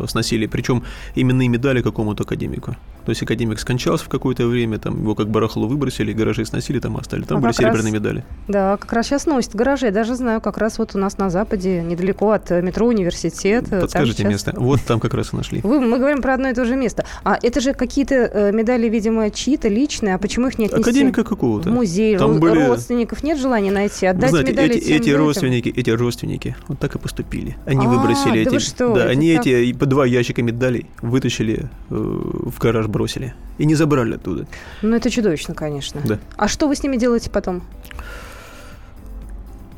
сносили, 0.06 0.46
причем 0.46 0.82
именные 1.14 1.48
медали 1.48 1.82
какому-то 1.82 2.24
академику. 2.24 2.76
То 3.04 3.10
есть 3.10 3.22
академик 3.22 3.60
скончался 3.60 4.04
в 4.04 4.08
какое-то 4.08 4.46
время, 4.46 4.78
там 4.78 5.00
его 5.00 5.14
как 5.14 5.30
барахло 5.30 5.66
выбросили, 5.66 6.12
гаражи 6.12 6.44
сносили, 6.44 6.80
там 6.80 6.96
оставили. 6.96 7.24
Там 7.24 7.38
а 7.38 7.40
были 7.40 7.52
серебряные 7.52 7.92
раз, 7.92 7.92
медали. 7.92 8.24
Да, 8.48 8.78
как 8.78 8.92
раз 8.94 9.06
сейчас 9.06 9.26
носят 9.26 9.54
гаражи. 9.54 9.86
Я 9.86 9.92
даже 9.92 10.14
знаю, 10.14 10.40
как 10.40 10.56
раз 10.56 10.78
вот 10.78 10.94
у 10.94 10.98
нас 10.98 11.18
на 11.18 11.28
Западе, 11.28 11.82
недалеко 11.82 12.30
от 12.30 12.50
э, 12.50 12.62
метро 12.62 12.86
университет. 12.86 13.66
Э, 13.70 13.82
Подскажите 13.82 14.22
сейчас... 14.22 14.32
место. 14.32 14.54
Вот 14.56 14.80
там 14.80 15.00
как 15.00 15.12
раз 15.12 15.34
и 15.34 15.36
нашли. 15.36 15.60
Вы, 15.62 15.80
мы 15.80 15.98
говорим 15.98 16.22
про 16.22 16.34
одно 16.34 16.48
и 16.48 16.54
то 16.54 16.64
же 16.64 16.74
место. 16.74 17.04
А 17.24 17.38
это 17.42 17.60
же 17.60 17.74
какие-то 17.74 18.14
э, 18.14 18.52
медали, 18.52 18.88
видимо, 18.88 19.30
чьи-то 19.30 19.68
личные, 19.68 20.14
а 20.14 20.18
почему 20.18 20.48
их 20.48 20.58
не 20.58 20.64
отнести? 20.64 20.80
Академика 20.80 21.24
какого-то. 21.24 21.68
музей, 21.68 22.16
там 22.16 22.40
были... 22.40 22.66
родственников 22.66 23.22
нет 23.22 23.38
желания 23.38 23.70
найти, 23.70 24.06
отдать 24.06 24.30
знаете, 24.30 24.52
медали 24.52 24.76
эти, 24.76 24.92
эти 24.92 25.10
родственники, 25.10 25.68
эти 25.68 25.90
родственники 25.90 26.56
вот 26.68 26.78
так 26.78 26.94
и 26.94 26.98
поступили. 26.98 27.56
Они 27.66 27.84
а, 27.84 27.88
выбросили 27.88 28.44
да 28.44 28.50
эти... 28.50 28.58
что, 28.60 28.94
да, 28.94 29.04
они 29.04 29.36
так... 29.36 29.46
эти 29.46 29.72
по 29.74 29.84
два 29.84 30.06
ящика 30.06 30.42
медалей 30.42 30.86
вытащили, 31.02 31.68
э, 31.90 31.94
в 31.94 32.58
гараж 32.58 32.86
бросили. 32.86 33.34
И 33.58 33.66
не 33.66 33.74
забрали 33.74 34.14
оттуда. 34.14 34.46
Ну, 34.82 34.96
это 34.96 35.10
чудовищно, 35.10 35.54
конечно. 35.54 36.00
Да. 36.04 36.18
А 36.36 36.48
что 36.48 36.68
вы 36.68 36.76
с 36.76 36.82
ними 36.82 36.96
делаете 36.96 37.28
потом? 37.28 37.62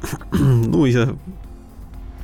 Ну, 0.33 0.85
я 0.87 1.15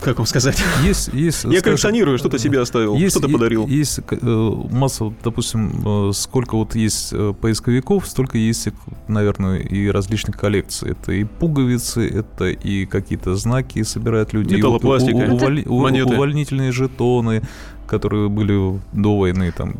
как 0.00 0.18
вам 0.18 0.26
сказать? 0.26 0.62
Есть, 0.84 1.08
есть. 1.12 1.44
Я 1.44 1.60
коллекционирую, 1.62 2.18
что-то 2.18 2.38
себе 2.38 2.60
оставил, 2.60 2.96
есть, 2.96 3.12
что-то 3.16 3.28
подарил. 3.32 3.66
Есть 3.66 4.00
э, 4.10 4.52
масса, 4.70 5.12
допустим, 5.24 6.10
э, 6.10 6.12
сколько 6.12 6.56
вот 6.56 6.74
есть 6.74 7.12
э, 7.12 7.32
поисковиков, 7.40 8.06
столько 8.06 8.36
есть, 8.38 8.68
наверное, 9.08 9.58
и 9.58 9.88
различных 9.88 10.36
коллекций. 10.36 10.90
Это 10.90 11.12
и 11.12 11.24
пуговицы, 11.24 12.06
это 12.08 12.46
и 12.46 12.84
какие-то 12.84 13.34
знаки 13.36 13.82
собирают 13.82 14.32
люди. 14.32 14.54
Металлопластика, 14.54 15.16
у, 15.16 15.32
у, 15.32 15.34
уволь, 15.34 15.64
монеты. 15.66 16.14
увольнительные 16.14 16.72
жетоны, 16.72 17.42
которые 17.86 18.28
были 18.28 18.80
до 18.92 19.18
войны 19.18 19.52
там 19.56 19.74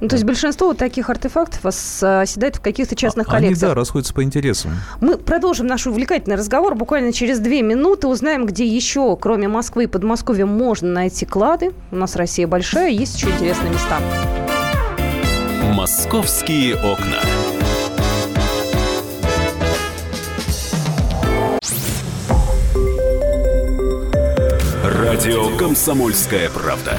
ну, 0.00 0.08
то 0.08 0.16
есть 0.16 0.26
большинство 0.26 0.68
вот 0.68 0.78
таких 0.78 1.08
артефактов 1.08 1.64
оседает 1.64 2.56
в 2.56 2.60
каких-то 2.60 2.94
частных 2.94 3.28
а, 3.28 3.30
коллекциях. 3.30 3.62
Они, 3.62 3.70
да, 3.70 3.74
расходятся 3.74 4.12
по 4.12 4.22
интересам. 4.22 4.72
Мы 5.00 5.16
продолжим 5.16 5.66
наш 5.66 5.86
увлекательный 5.86 6.36
разговор 6.36 6.74
буквально 6.74 7.14
через 7.14 7.38
две 7.38 7.62
минуты. 7.62 8.06
Узнаем, 8.06 8.44
где 8.44 8.66
еще, 8.66 9.16
кроме 9.16 9.48
Москвы 9.48 9.84
и 9.84 9.86
Подмосковья, 9.86 10.44
можно 10.44 10.90
найти 10.90 11.24
клады. 11.24 11.72
У 11.90 11.96
нас 11.96 12.14
Россия 12.14 12.46
большая, 12.46 12.90
есть 12.90 13.16
еще 13.16 13.30
интересные 13.30 13.72
места. 13.72 13.98
Московские 15.72 16.74
окна. 16.76 17.20
Радио 24.84 25.56
«Комсомольская 25.56 26.50
правда». 26.50 26.98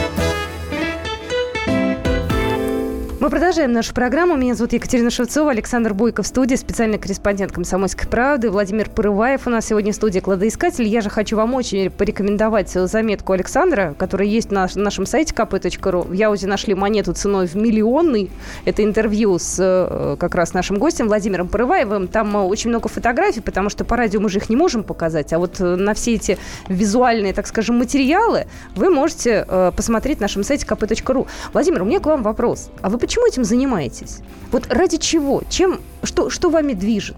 Мы 3.21 3.29
продолжаем 3.29 3.71
нашу 3.71 3.93
программу. 3.93 4.35
Меня 4.35 4.55
зовут 4.55 4.73
Екатерина 4.73 5.11
Шевцова, 5.11 5.51
Александр 5.51 5.93
Бойко 5.93 6.23
в 6.23 6.27
студии, 6.27 6.55
специальный 6.55 6.97
корреспондент 6.97 7.51
«Комсомольской 7.51 8.09
правды». 8.09 8.49
Владимир 8.49 8.89
Порываев 8.89 9.45
у 9.45 9.51
нас 9.51 9.67
сегодня 9.67 9.91
в 9.91 9.95
студии 9.95 10.19
«Кладоискатель». 10.19 10.87
Я 10.87 11.01
же 11.01 11.11
хочу 11.11 11.37
вам 11.37 11.53
очень 11.53 11.91
порекомендовать 11.91 12.71
заметку 12.71 13.33
Александра, 13.33 13.93
которая 13.99 14.27
есть 14.27 14.49
на 14.49 14.67
нашем 14.73 15.05
сайте 15.05 15.35
kp.ru. 15.35 16.07
В 16.07 16.13
Яузе 16.13 16.47
нашли 16.47 16.73
монету 16.73 17.13
ценой 17.13 17.45
в 17.45 17.53
миллионный. 17.53 18.31
Это 18.65 18.83
интервью 18.83 19.37
с 19.37 19.55
э, 19.59 20.15
как 20.19 20.33
раз 20.33 20.55
нашим 20.55 20.79
гостем 20.79 21.05
Владимиром 21.05 21.47
Порываевым. 21.47 22.07
Там 22.07 22.35
э, 22.35 22.39
очень 22.39 22.71
много 22.71 22.89
фотографий, 22.89 23.41
потому 23.41 23.69
что 23.69 23.85
по 23.85 23.97
радио 23.97 24.19
мы 24.19 24.29
же 24.29 24.39
их 24.39 24.49
не 24.49 24.55
можем 24.55 24.81
показать. 24.83 25.31
А 25.31 25.37
вот 25.37 25.61
э, 25.61 25.75
на 25.75 25.93
все 25.93 26.15
эти 26.15 26.39
визуальные, 26.69 27.33
так 27.35 27.45
скажем, 27.45 27.77
материалы 27.77 28.47
вы 28.75 28.89
можете 28.89 29.45
посмотреть 29.77 30.21
на 30.21 30.23
нашем 30.23 30.43
сайте 30.43 30.65
kp.ru. 30.65 31.27
Владимир, 31.53 31.83
у 31.83 31.85
меня 31.85 31.99
к 31.99 32.07
вам 32.07 32.23
вопрос. 32.23 32.71
А 32.81 32.89
вы 32.89 32.97
почему 32.97 33.10
этим 33.27 33.43
занимаетесь? 33.43 34.19
Вот 34.51 34.67
ради 34.69 34.97
чего? 34.97 35.43
Чем, 35.49 35.79
что, 36.03 36.29
что 36.29 36.49
вами 36.49 36.73
движет? 36.73 37.17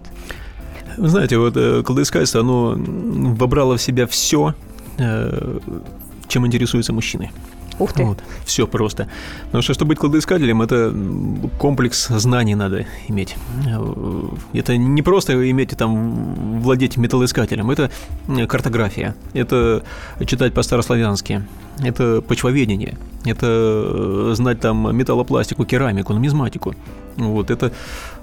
Вы 0.96 1.08
знаете, 1.08 1.38
вот 1.38 1.56
э, 1.56 1.82
кладоискательство, 1.82 2.40
оно 2.40 2.74
вобрало 2.76 3.76
в 3.76 3.82
себя 3.82 4.06
все, 4.06 4.54
э, 4.98 5.58
чем 6.28 6.46
интересуются 6.46 6.92
мужчины. 6.92 7.30
Ух 7.78 7.92
ты. 7.92 8.04
Вот, 8.04 8.18
все 8.44 8.66
просто. 8.66 9.08
Потому 9.46 9.62
что, 9.62 9.74
чтобы 9.74 9.90
быть 9.90 9.98
кладоискателем, 9.98 10.62
это 10.62 10.94
комплекс 11.58 12.06
знаний 12.08 12.54
надо 12.54 12.86
иметь. 13.08 13.36
Это 14.52 14.76
не 14.76 15.02
просто 15.02 15.50
иметь 15.50 15.70
там 15.76 16.60
владеть 16.60 16.96
металлоискателем, 16.96 17.70
это 17.72 17.90
картография, 18.46 19.16
это 19.32 19.82
читать 20.24 20.54
по-старославянски, 20.54 21.42
это 21.82 22.22
почвоведение, 22.22 22.96
это 23.24 24.34
знать 24.34 24.60
там 24.60 24.96
металлопластику, 24.96 25.64
керамику, 25.64 26.12
нумизматику. 26.12 26.74
Вот, 27.16 27.50
это 27.50 27.72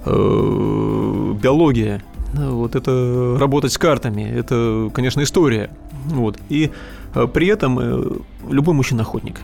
э, 0.04 1.34
биология, 1.42 2.02
вот 2.34 2.76
это 2.76 3.36
работать 3.38 3.72
с 3.72 3.78
картами, 3.78 4.22
это, 4.22 4.90
конечно, 4.94 5.22
история. 5.22 5.70
Вот. 6.06 6.38
И 6.48 6.70
э, 7.14 7.26
при 7.32 7.46
этом 7.46 7.78
э, 7.78 8.02
любой 8.50 8.74
мужчина 8.74 9.02
охотник. 9.02 9.36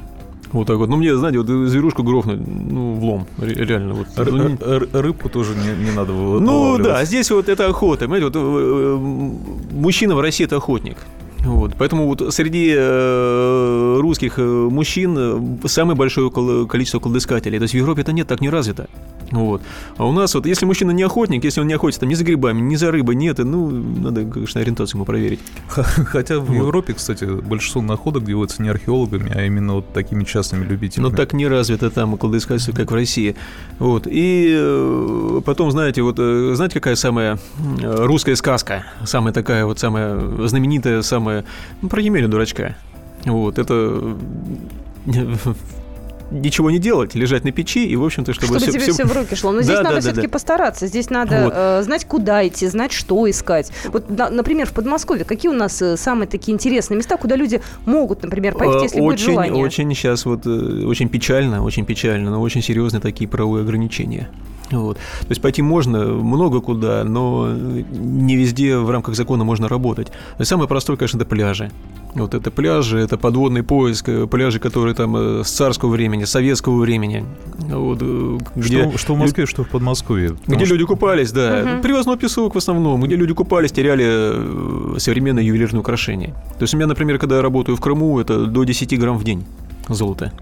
Вот 0.52 0.66
так 0.66 0.78
вот. 0.78 0.88
Ну, 0.88 0.96
мне, 0.96 1.14
знаете, 1.14 1.38
вот 1.38 1.46
зверушку 1.68 2.02
грохнуть, 2.02 2.40
ну, 2.46 2.94
влом, 2.94 3.26
реально. 3.38 3.94
Вот. 3.94 4.06
Р- 4.16 4.88
рыбку 4.92 5.28
тоже 5.28 5.54
не, 5.54 5.84
не 5.84 5.90
надо 5.90 6.12
Ну, 6.12 6.78
да, 6.78 7.04
здесь 7.04 7.30
вот 7.30 7.48
это 7.48 7.66
охота. 7.66 8.06
Понимаете, 8.06 8.26
вот, 8.26 8.36
э, 8.36 8.96
мужчина 9.72 10.14
в 10.14 10.20
России– 10.20 10.44
это 10.46 10.56
охотник. 10.56 10.96
Вот, 11.44 11.74
поэтому 11.78 12.06
вот 12.06 12.34
среди 12.34 12.74
э, 12.76 13.98
русских 14.00 14.38
мужчин 14.38 15.58
самое 15.66 15.96
большое 15.96 16.30
количество 16.66 16.98
кладоискателей. 16.98 17.58
То 17.58 17.62
есть 17.62 17.74
в 17.74 17.76
Европе 17.76 18.02
это 18.02 18.12
нет, 18.12 18.26
так 18.26 18.40
не 18.40 18.50
развито. 18.50 18.88
Вот. 19.30 19.62
А 19.96 20.06
у 20.06 20.12
нас 20.12 20.34
вот, 20.34 20.46
если 20.46 20.64
мужчина 20.64 20.90
не 20.90 21.02
охотник, 21.02 21.44
если 21.44 21.60
он 21.60 21.66
не 21.66 21.74
охотится 21.74 22.00
там, 22.00 22.08
ни 22.08 22.14
за 22.14 22.24
грибами, 22.24 22.60
ни 22.60 22.76
за 22.76 22.90
рыбой, 22.90 23.14
нет, 23.14 23.38
ну, 23.38 23.70
надо, 23.70 24.24
конечно, 24.24 24.60
ориентацию 24.60 24.98
ему 24.98 25.04
проверить. 25.04 25.40
Хотя 25.68 26.38
в 26.38 26.46
вот. 26.46 26.54
Европе, 26.54 26.94
кстати, 26.94 27.24
большинство 27.24 27.82
находок 27.82 28.24
делается 28.24 28.62
не 28.62 28.68
археологами, 28.68 29.30
а 29.34 29.44
именно 29.44 29.74
вот 29.74 29.92
такими 29.92 30.24
частными 30.24 30.64
любителями. 30.64 31.10
Ну, 31.10 31.16
так 31.16 31.32
не 31.32 31.46
развито 31.46 31.90
там 31.90 32.16
кладоискательство, 32.16 32.72
как 32.72 32.90
в 32.90 32.94
России. 32.94 33.36
Вот. 33.78 34.06
И 34.06 34.54
э, 34.58 35.40
потом, 35.44 35.70
знаете, 35.70 36.02
вот, 36.02 36.16
э, 36.18 36.52
знаете, 36.54 36.74
какая 36.74 36.96
самая 36.96 37.38
русская 37.82 38.34
сказка? 38.36 38.84
Самая 39.04 39.32
такая 39.32 39.66
вот, 39.66 39.78
самая 39.78 40.18
знаменитая, 40.46 41.02
самая... 41.02 41.27
Ну, 41.82 41.88
про 41.88 42.00
Емеля 42.00 42.28
дурачка. 42.28 42.76
Вот, 43.24 43.58
это 43.58 44.16
ничего 46.30 46.70
не 46.70 46.78
делать, 46.78 47.14
лежать 47.14 47.44
на 47.44 47.52
печи 47.52 47.86
и, 47.86 47.96
в 47.96 48.04
общем-то, 48.04 48.32
чтобы... 48.32 48.46
Чтобы 48.46 48.60
все, 48.60 48.72
тебе 48.72 48.80
все... 48.80 48.92
все 48.92 49.04
в 49.04 49.16
руки 49.16 49.34
шло. 49.34 49.52
Но 49.52 49.62
здесь 49.62 49.76
да, 49.76 49.82
надо 49.82 49.96
да, 49.96 50.00
все-таки 50.00 50.26
да. 50.26 50.32
постараться. 50.32 50.86
Здесь 50.86 51.10
надо 51.10 51.44
вот. 51.44 51.52
э, 51.56 51.82
знать, 51.82 52.04
куда 52.04 52.46
идти, 52.46 52.66
знать, 52.66 52.92
что 52.92 53.28
искать. 53.28 53.72
Вот, 53.86 54.10
на, 54.10 54.30
например, 54.30 54.66
в 54.66 54.72
Подмосковье 54.72 55.24
какие 55.24 55.50
у 55.50 55.54
нас 55.54 55.80
э, 55.82 55.96
самые 55.96 56.28
такие 56.28 56.54
интересные 56.54 56.98
места, 56.98 57.16
куда 57.16 57.36
люди 57.36 57.62
могут, 57.86 58.22
например, 58.22 58.54
поехать, 58.54 58.84
если 58.84 59.00
очень, 59.00 59.06
будет 59.06 59.18
желание? 59.20 59.64
Очень 59.64 59.94
сейчас 59.94 60.26
вот, 60.26 60.46
э, 60.46 60.84
очень 60.84 61.08
печально, 61.08 61.62
очень 61.62 61.84
печально, 61.84 62.30
но 62.30 62.40
очень 62.40 62.62
серьезные 62.62 63.00
такие 63.00 63.28
правовые 63.28 63.62
ограничения. 63.62 64.28
Вот. 64.70 64.96
То 64.96 65.28
есть 65.30 65.40
пойти 65.40 65.62
можно 65.62 66.06
много 66.06 66.60
куда, 66.60 67.04
но 67.04 67.48
не 67.50 68.36
везде 68.36 68.76
в 68.76 68.90
рамках 68.90 69.14
закона 69.14 69.44
можно 69.44 69.68
работать. 69.68 70.08
самое 70.40 70.68
простое, 70.68 70.96
конечно, 70.96 71.16
это 71.16 71.26
пляжи. 71.26 71.70
Вот 72.14 72.34
это 72.34 72.50
пляжи, 72.50 72.98
это 72.98 73.16
подводный 73.18 73.62
поиск, 73.62 74.08
э, 74.08 74.26
пляжи, 74.26 74.58
которые 74.58 74.94
там 74.94 75.16
э, 75.16 75.44
с 75.44 75.50
царского 75.50 75.90
времени, 75.90 76.24
советского 76.24 76.80
времени. 76.80 77.24
Вот, 77.58 77.98
э, 78.00 78.38
где 78.56 78.88
что, 78.88 78.98
что 78.98 79.14
в 79.14 79.18
Москве, 79.18 79.46
что 79.46 79.62
в 79.64 79.68
Подмосковье. 79.68 80.36
Где 80.46 80.64
что... 80.64 80.74
люди 80.74 80.86
купались, 80.86 81.32
да. 81.32 81.74
Угу. 81.74 81.82
Привозной 81.82 82.16
песок 82.16 82.54
в 82.54 82.58
основном, 82.58 83.02
где 83.02 83.14
люди 83.14 83.34
купались, 83.34 83.72
теряли 83.72 84.98
современные 84.98 85.46
ювелирные 85.46 85.80
украшения. 85.80 86.34
То 86.58 86.62
есть 86.62 86.74
у 86.74 86.76
меня, 86.76 86.86
например, 86.86 87.18
когда 87.18 87.36
я 87.36 87.42
работаю 87.42 87.76
в 87.76 87.80
Крыму, 87.80 88.18
это 88.18 88.46
до 88.46 88.64
10 88.64 88.98
грамм 88.98 89.18
в 89.18 89.24
день 89.24 89.44
золота. 89.88 90.32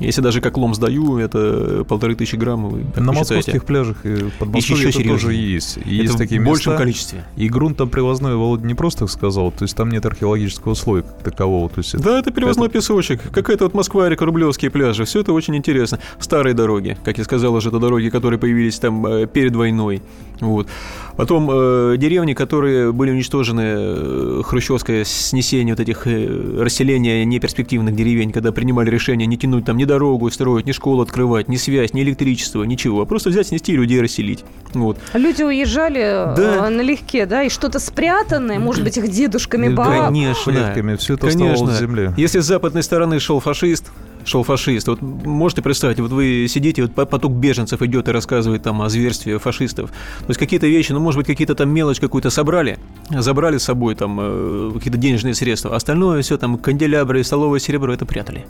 Если 0.00 0.20
даже 0.20 0.40
как 0.40 0.56
лом 0.56 0.74
сдаю, 0.74 1.18
это 1.18 1.84
полторы 1.88 2.14
тысячи 2.14 2.36
грамм. 2.36 2.68
Вы, 2.68 2.84
На 2.96 3.12
московских 3.12 3.64
пляжах 3.64 4.04
и 4.04 4.30
Подмосковье 4.38 4.90
это 4.90 5.02
тоже 5.02 5.34
есть. 5.34 5.78
И 5.84 5.94
есть 5.94 6.16
такие 6.16 6.40
в 6.40 6.44
большем 6.44 6.72
места. 6.72 6.82
количестве. 6.82 7.24
И 7.36 7.48
грунт 7.48 7.78
там 7.78 7.88
привозной, 7.88 8.36
Володя 8.36 8.66
не 8.66 8.74
просто 8.74 9.06
сказал, 9.06 9.50
то 9.50 9.64
есть 9.64 9.76
там 9.76 9.90
нет 9.90 10.04
археологического 10.06 10.74
слоя 10.74 11.02
как 11.02 11.22
такового. 11.22 11.68
То 11.68 11.78
есть 11.78 11.96
да, 11.98 12.18
это 12.18 12.32
привозной 12.32 12.66
это... 12.66 12.78
песочек. 12.78 13.22
Какая-то 13.32 13.64
вот 13.64 13.74
Москва, 13.74 14.08
река, 14.08 14.24
Рублевские 14.24 14.70
пляжи. 14.70 15.04
Все 15.04 15.20
это 15.20 15.32
очень 15.32 15.56
интересно. 15.56 15.98
Старые 16.18 16.54
дороги. 16.54 16.96
Как 17.04 17.18
я 17.18 17.24
сказал 17.24 17.54
уже, 17.54 17.68
это 17.68 17.78
дороги, 17.78 18.08
которые 18.08 18.38
появились 18.38 18.78
там 18.78 19.06
э, 19.06 19.26
перед 19.26 19.54
войной. 19.56 20.02
Вот. 20.40 20.68
Потом 21.16 21.48
э, 21.50 21.96
деревни, 21.98 22.34
которые 22.34 22.92
были 22.92 23.10
уничтожены 23.10 23.62
э, 23.64 24.42
хрущевское 24.44 25.04
снесение 25.04 25.74
вот 25.74 25.80
этих 25.80 26.06
э, 26.06 26.60
расселения 26.60 27.24
неперспективных 27.24 27.96
деревень, 27.96 28.30
когда 28.30 28.52
принимали 28.52 28.88
решение 28.88 29.26
не 29.26 29.36
тянуть 29.36 29.64
там 29.64 29.76
ни 29.76 29.84
дорогу 29.88 30.30
строить, 30.30 30.66
ни 30.66 30.72
школу 30.72 31.02
открывать, 31.02 31.48
ни 31.48 31.56
связь, 31.56 31.92
ни 31.92 32.02
электричество, 32.02 32.62
ничего, 32.62 33.02
а 33.02 33.06
просто 33.06 33.30
взять, 33.30 33.48
снести 33.48 33.72
и 33.72 33.76
людей 33.76 34.00
расселить. 34.00 34.44
Вот. 34.74 34.98
Люди 35.14 35.42
уезжали 35.42 36.00
э, 36.00 36.36
да. 36.36 36.70
налегке, 36.70 37.26
да, 37.26 37.42
и 37.42 37.48
что-то 37.48 37.80
спрятанное, 37.80 38.60
может 38.60 38.84
быть, 38.84 38.96
их 38.96 39.10
дедушками, 39.10 39.68
бабушками. 39.68 40.06
Конечно. 40.06 40.52
Предками, 40.52 40.96
все 40.96 41.14
это 41.14 41.26
Конечно. 41.28 41.74
земле. 41.74 42.14
Если 42.16 42.38
с 42.38 42.44
западной 42.44 42.84
стороны 42.84 43.18
шел 43.18 43.40
фашист, 43.40 43.90
шел 44.28 44.42
фашист. 44.42 44.88
Вот 44.88 45.00
можете 45.02 45.62
представить, 45.62 45.98
вот 46.00 46.10
вы 46.10 46.46
сидите, 46.48 46.82
вот 46.82 46.94
поток 46.94 47.32
беженцев 47.32 47.82
идет 47.82 48.08
и 48.08 48.12
рассказывает 48.12 48.62
там 48.62 48.82
о 48.82 48.88
зверстве 48.88 49.38
фашистов. 49.38 49.90
То 49.90 50.28
есть 50.28 50.38
какие-то 50.38 50.66
вещи, 50.66 50.92
ну, 50.92 51.00
может 51.00 51.18
быть, 51.18 51.26
какие-то 51.26 51.54
там 51.54 51.70
мелочь 51.70 52.00
какую-то 52.00 52.30
собрали, 52.30 52.78
забрали 53.10 53.58
с 53.58 53.64
собой 53.64 53.94
там 53.94 54.18
э, 54.20 54.70
какие-то 54.74 54.98
денежные 54.98 55.34
средства. 55.34 55.74
Остальное 55.74 56.22
все 56.22 56.36
там 56.36 56.58
канделябры, 56.58 57.24
столовое 57.24 57.58
серебро 57.58 57.92
это 57.92 58.06
прятали. 58.06 58.46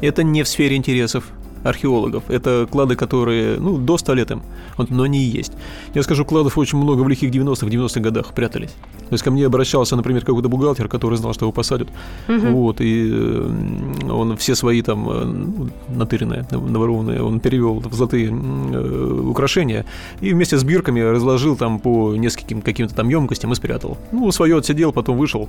Это 0.00 0.22
не 0.22 0.42
в 0.42 0.48
сфере 0.48 0.76
интересов 0.76 1.24
археологов. 1.66 2.22
Это 2.28 2.66
клады, 2.70 2.96
которые, 2.96 3.58
ну, 3.58 3.78
до 3.78 3.98
100 3.98 4.14
лет 4.14 4.30
им, 4.30 4.42
вот, 4.76 4.90
но 4.90 5.02
они 5.02 5.18
и 5.18 5.38
есть. 5.38 5.52
Я 5.94 6.02
скажу, 6.02 6.24
кладов 6.24 6.58
очень 6.58 6.78
много 6.78 7.02
в 7.02 7.08
лихих 7.08 7.30
90-х, 7.30 7.66
90-х 7.66 8.00
годах 8.00 8.32
прятались. 8.32 8.70
То 8.70 9.12
есть 9.12 9.24
ко 9.24 9.30
мне 9.30 9.46
обращался, 9.46 9.96
например, 9.96 10.24
какой-то 10.24 10.48
бухгалтер, 10.48 10.88
который 10.88 11.16
знал, 11.16 11.32
что 11.32 11.44
его 11.44 11.52
посадят. 11.52 11.88
Угу. 12.28 12.46
Вот, 12.48 12.80
и 12.80 13.10
э, 13.12 14.10
он 14.10 14.36
все 14.36 14.54
свои 14.54 14.82
там 14.82 15.08
э, 15.10 15.24
ну, 15.24 15.68
натыренные, 15.88 16.46
наворованные, 16.50 17.22
он 17.22 17.40
перевел 17.40 17.80
в 17.80 17.94
золотые 17.94 18.30
э, 18.30 19.20
украшения 19.28 19.84
и 20.20 20.32
вместе 20.32 20.56
с 20.56 20.64
бирками 20.64 21.00
разложил 21.00 21.56
там 21.56 21.78
по 21.78 22.16
нескольким 22.16 22.62
каким-то 22.62 22.94
там 22.94 23.08
емкостям 23.08 23.52
и 23.52 23.54
спрятал. 23.54 23.98
Ну, 24.12 24.30
свое 24.32 24.58
отсидел, 24.58 24.92
потом 24.92 25.18
вышел. 25.18 25.48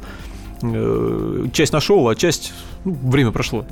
Часть 1.51 1.71
нашел, 1.71 2.07
а 2.09 2.15
часть 2.15 2.51
ну, 2.83 2.97
время 3.03 3.31
прошло 3.31 3.63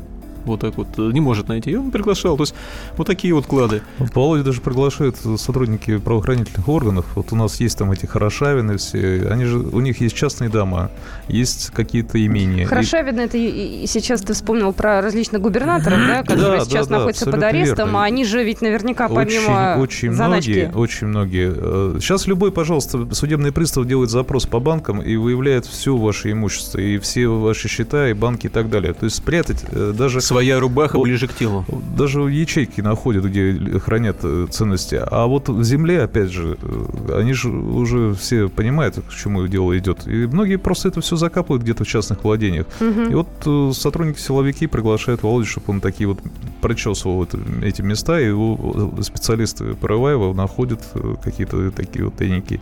вот 0.46 0.62
так 0.62 0.78
вот 0.78 0.98
не 0.98 1.22
может 1.22 1.48
найти. 1.48 1.72
И 1.72 1.76
он 1.76 1.92
приглашал. 1.92 2.38
То 2.38 2.44
есть 2.44 2.56
вот 2.98 3.08
такие 3.08 3.34
вот 3.34 3.46
клады. 3.46 3.82
В 4.00 4.14
Володю 4.16 4.44
даже 4.44 4.62
приглашают 4.62 5.18
сотрудники 5.38 5.98
правоохранительных 5.98 6.68
органов. 6.68 7.06
Вот 7.16 7.32
у 7.32 7.36
нас 7.36 7.60
есть 7.60 7.78
там 7.78 7.92
эти 7.92 8.06
Хорошавины 8.06 8.78
все. 8.78 9.28
Они 9.30 9.46
же, 9.46 9.58
у 9.60 9.80
них 9.80 10.02
есть 10.02 10.16
частные 10.16 10.50
дома, 10.50 10.92
есть 11.28 11.72
какие-то 11.72 12.24
имения. 12.24 12.66
Хорошавины, 12.66 13.22
это 13.22 13.38
и 13.38 13.86
сейчас 13.88 14.22
ты 14.22 14.34
вспомнил 14.34 14.74
про 14.74 15.02
различных 15.02 15.42
губернаторов, 15.42 16.00
да, 16.00 16.24
которые 16.24 16.60
да, 16.60 16.66
сейчас 16.66 16.88
да, 16.88 16.98
находятся 16.98 17.30
под 17.30 17.44
арестом, 17.44 17.88
верно. 17.88 18.02
а 18.02 18.06
они 18.06 18.26
же 18.26 18.44
ведь 18.44 18.62
наверняка 18.62 19.08
помимо 19.08 19.78
очень, 19.80 20.10
очень 20.10 20.12
многие, 20.12 20.72
очень 20.74 21.08
многие. 21.08 22.00
Сейчас 22.00 22.28
любой, 22.28 22.52
пожалуйста, 22.52 23.14
судебный 23.14 23.52
пристав 23.52 23.86
делает 23.86 24.10
запрос 24.10 24.46
по 24.46 24.60
банкам 24.60 25.02
и 25.02 25.16
выявляет 25.16 25.66
все 25.66 25.96
ваше 25.96 26.32
имущество, 26.32 26.80
и 26.80 26.98
все 26.98 27.28
ваши 27.28 27.68
счета, 27.68 28.10
и 28.10 28.14
банки 28.14 28.48
и 28.48 28.50
так 28.50 28.70
далее. 28.70 28.94
То 28.94 29.06
есть 29.06 29.18
спрятать 29.18 29.64
э, 29.72 29.94
даже 29.98 30.22
Своя 30.36 30.60
рубаха 30.60 31.00
ближе 31.00 31.28
к 31.28 31.34
телу. 31.34 31.66
Даже 31.98 32.20
ячейки 32.20 32.82
находят, 32.82 33.24
где 33.24 33.80
хранят 33.80 34.18
э, 34.24 34.48
ценности. 34.52 35.00
А 35.02 35.28
вот 35.28 35.48
в 35.48 35.64
земле, 35.64 36.04
опять 36.04 36.30
же, 36.30 36.58
э, 36.62 37.20
они 37.20 37.32
же 37.32 37.50
уже 37.50 38.14
все 38.16 38.50
понимают, 38.50 38.96
к 38.96 39.14
чему 39.14 39.48
дело 39.48 39.78
идет. 39.78 40.06
И 40.08 40.28
многие 40.28 40.58
просто 40.58 40.90
это 40.90 41.00
все 41.00 41.16
закапывают 41.16 41.64
где-то 41.64 41.86
в 41.86 41.88
частных 41.88 42.26
владениях. 42.26 42.66
Угу. 42.82 43.02
И 43.04 43.16
вот 43.16 43.28
э, 43.46 43.72
сотрудники-силовики 43.74 44.68
приглашают 44.68 45.24
Володю, 45.24 45.46
чтобы 45.46 45.66
он 45.68 45.80
такие 45.80 46.08
вот 46.08 46.20
прочесывал 46.60 47.26
эти 47.64 47.82
места, 47.82 48.20
и 48.20 48.26
его 48.26 48.94
специалисты 49.02 49.76
Параваева 49.76 50.34
находят 50.34 50.82
какие-то 51.24 51.72
такие 51.72 52.06
вот 52.06 52.16
тайники. 52.16 52.60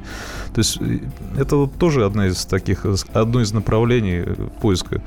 То 0.53 0.59
есть 0.59 0.77
это 1.37 1.55
вот 1.55 1.73
тоже 1.79 2.05
одна 2.05 2.27
из 2.27 2.45
таких, 2.45 2.85
одно 3.13 3.41
из 3.41 3.51
направлений 3.51 4.25
поиска. 4.61 5.01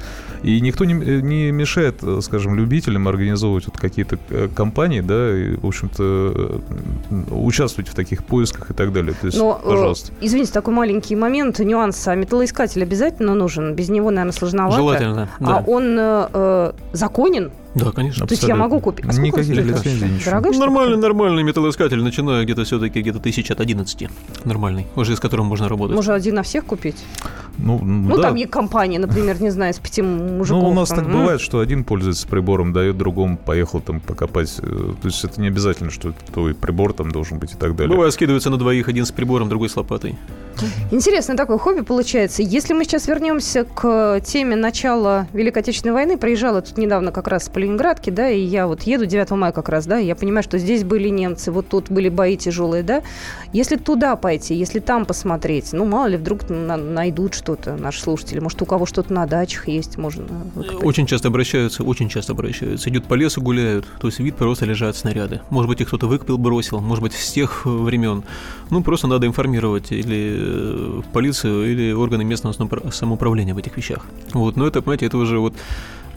И 0.47 0.61
никто 0.61 0.85
не, 0.85 0.95
не 0.95 1.51
мешает, 1.51 2.03
скажем, 2.21 2.55
любителям 2.55 3.09
организовывать 3.09 3.67
вот 3.67 3.77
какие-то 3.77 4.17
э, 4.31 4.49
компании, 4.55 5.01
да, 5.01 5.37
и, 5.37 5.57
в 5.57 5.67
общем-то, 5.67 6.63
э, 7.11 7.35
участвовать 7.35 7.89
в 7.91 7.95
таких 7.95 8.25
поисках 8.25 8.71
и 8.71 8.75
так 8.75 8.93
далее. 8.93 9.13
То 9.21 9.27
есть, 9.27 9.37
Но, 9.37 9.61
э, 9.61 9.69
пожалуйста. 9.69 10.13
Извините, 10.21 10.53
такой 10.53 10.73
маленький 10.73 11.17
момент, 11.17 11.59
нюанс. 11.59 12.07
А 12.07 12.15
металлоискатель 12.15 12.81
обязательно 12.81 13.35
нужен? 13.35 13.75
Без 13.75 13.89
него, 13.89 14.11
наверное, 14.11 14.33
сложновато. 14.33 14.77
Желательно, 14.77 15.29
да. 15.41 15.59
А 15.59 15.65
он 15.67 15.97
э, 15.99 16.73
законен? 16.93 17.51
Да, 17.77 17.93
конечно. 17.93 18.27
То 18.27 18.33
есть 18.33 18.43
я 18.45 18.57
могу 18.57 18.81
купить. 18.81 19.05
А 19.07 19.13
Никаких 19.21 19.55
лицензий, 19.55 20.09
ничего. 20.09 20.25
Дорогая 20.31 20.53
ну, 20.53 20.59
нормальный, 20.59 20.97
нормальный 20.97 21.43
металлоискатель, 21.43 22.03
начиная 22.03 22.45
где-то 22.45 22.65
все-таки 22.65 23.03
где-то 23.03 23.21
тысяч 23.21 23.51
от 23.51 23.61
11. 23.61 24.09
Нормальный, 24.45 24.87
уже 24.97 25.15
с 25.15 25.21
которым 25.21 25.47
можно 25.47 25.69
работать. 25.69 25.95
Можно 25.95 26.15
один 26.15 26.37
на 26.37 26.43
всех 26.43 26.65
купить? 26.65 26.97
Ну, 27.59 27.79
ну 27.79 28.17
да. 28.17 28.23
там 28.23 28.35
есть 28.35 28.51
компания, 28.51 28.99
например, 28.99 29.41
не 29.43 29.51
знаю, 29.51 29.75
с 29.75 29.79
пяти 29.79 30.01
мужиков. 30.01 30.63
Ну, 30.63 30.71
у 30.71 30.75
нас 30.75 30.89
там, 30.89 31.05
так 31.05 31.13
бывает, 31.13 31.41
что 31.41 31.61
один 31.61 31.85
пользуется 31.85 32.27
прибором, 32.27 32.73
дает 32.73 32.97
другому, 32.97 33.37
поехал 33.37 33.81
там 33.81 34.01
покопать. 34.01 34.55
Э, 34.59 34.95
то 35.01 35.09
есть 35.09 35.23
это 35.25 35.41
не 35.41 35.49
обязательно, 35.49 35.91
что 35.91 36.15
твой 36.33 36.55
прибор 36.55 36.95
там 36.95 37.11
должен 37.11 37.39
быть 37.39 37.53
и 37.53 37.57
так 37.57 37.77
далее. 37.77 37.95
Бывает, 37.95 38.15
скидывается 38.15 38.49
на 38.49 38.57
двоих, 38.57 38.89
один 38.89 39.05
с 39.05 39.13
прибором, 39.13 39.49
другой 39.49 39.69
с 39.69 39.77
лопатой. 39.77 40.17
Интересно 40.91 41.37
такое 41.37 41.59
хобби 41.59 41.83
получается. 41.83 42.43
Если 42.43 42.73
мы 42.73 42.85
сейчас 42.85 43.07
вернемся 43.07 43.65
к 43.65 44.21
теме 44.25 44.57
начала 44.57 45.27
Великой 45.33 45.59
Отечественной 45.59 45.93
войны, 45.93 46.17
проезжала 46.17 46.63
тут 46.63 46.79
недавно 46.79 47.13
как 47.13 47.29
раз 47.29 47.49
по 47.49 47.59
Ленинградке, 47.67 48.11
да, 48.11 48.29
и 48.31 48.41
я 48.41 48.67
вот 48.67 48.83
еду 48.83 49.07
9 49.07 49.31
мая 49.33 49.53
как 49.53 49.69
раз, 49.69 49.87
да, 49.87 49.99
я 49.99 50.15
понимаю, 50.17 50.43
что 50.43 50.59
здесь 50.59 50.85
были 50.85 51.09
немцы, 51.09 51.51
вот 51.53 51.69
тут 51.69 51.91
были 51.91 52.09
бои 52.09 52.37
тяжелые, 52.37 52.83
да. 52.83 53.03
Если 53.53 53.77
туда 53.77 54.17
пойти, 54.17 54.55
если 54.55 54.81
там 54.81 55.05
посмотреть, 55.05 55.73
ну, 55.73 55.85
мало 55.85 56.07
ли, 56.07 56.17
вдруг 56.17 56.49
на- 56.49 56.77
найдут 56.77 57.35
что-то 57.35 57.77
наши 57.77 58.01
слушатели, 58.01 58.39
может, 58.39 58.61
у 58.63 58.67
кого 58.67 58.87
что-то 58.87 59.13
на 59.13 59.27
дачах 59.27 59.69
есть, 59.69 59.99
можно... 59.99 60.25
Выкопать. 60.55 60.85
Очень 60.85 61.07
часто 61.07 61.29
обращаются, 61.29 61.83
очень 61.83 62.09
часто 62.09 62.33
обращаются. 62.33 62.89
Идут 62.91 63.05
по 63.05 63.15
лесу, 63.15 63.41
гуляют, 63.41 63.87
то 64.01 64.09
есть 64.09 64.21
вид 64.21 64.37
просто 64.37 64.65
лежат 64.65 64.97
снаряды. 64.97 65.41
Может 65.51 65.69
быть, 65.69 65.81
их 65.81 65.89
кто-то 65.89 66.07
выкопил, 66.07 66.39
бросил, 66.39 66.81
может 66.81 67.03
быть, 67.03 67.13
с 67.13 67.33
тех 67.33 67.67
времен. 67.67 68.23
Ну, 68.71 68.83
просто 68.83 69.07
надо 69.07 69.27
информировать 69.27 69.93
или 69.93 70.37
э, 70.39 71.03
полицию, 71.13 71.73
или 71.73 71.93
органы 71.93 72.25
местного 72.25 72.55
самоуправления 72.91 73.55
в 73.55 73.59
этих 73.59 73.77
вещах. 73.77 74.07
Вот, 74.33 74.57
но 74.57 74.67
это, 74.67 74.83
понимаете, 74.83 75.07
это 75.07 75.19
уже 75.19 75.39
вот 75.39 75.55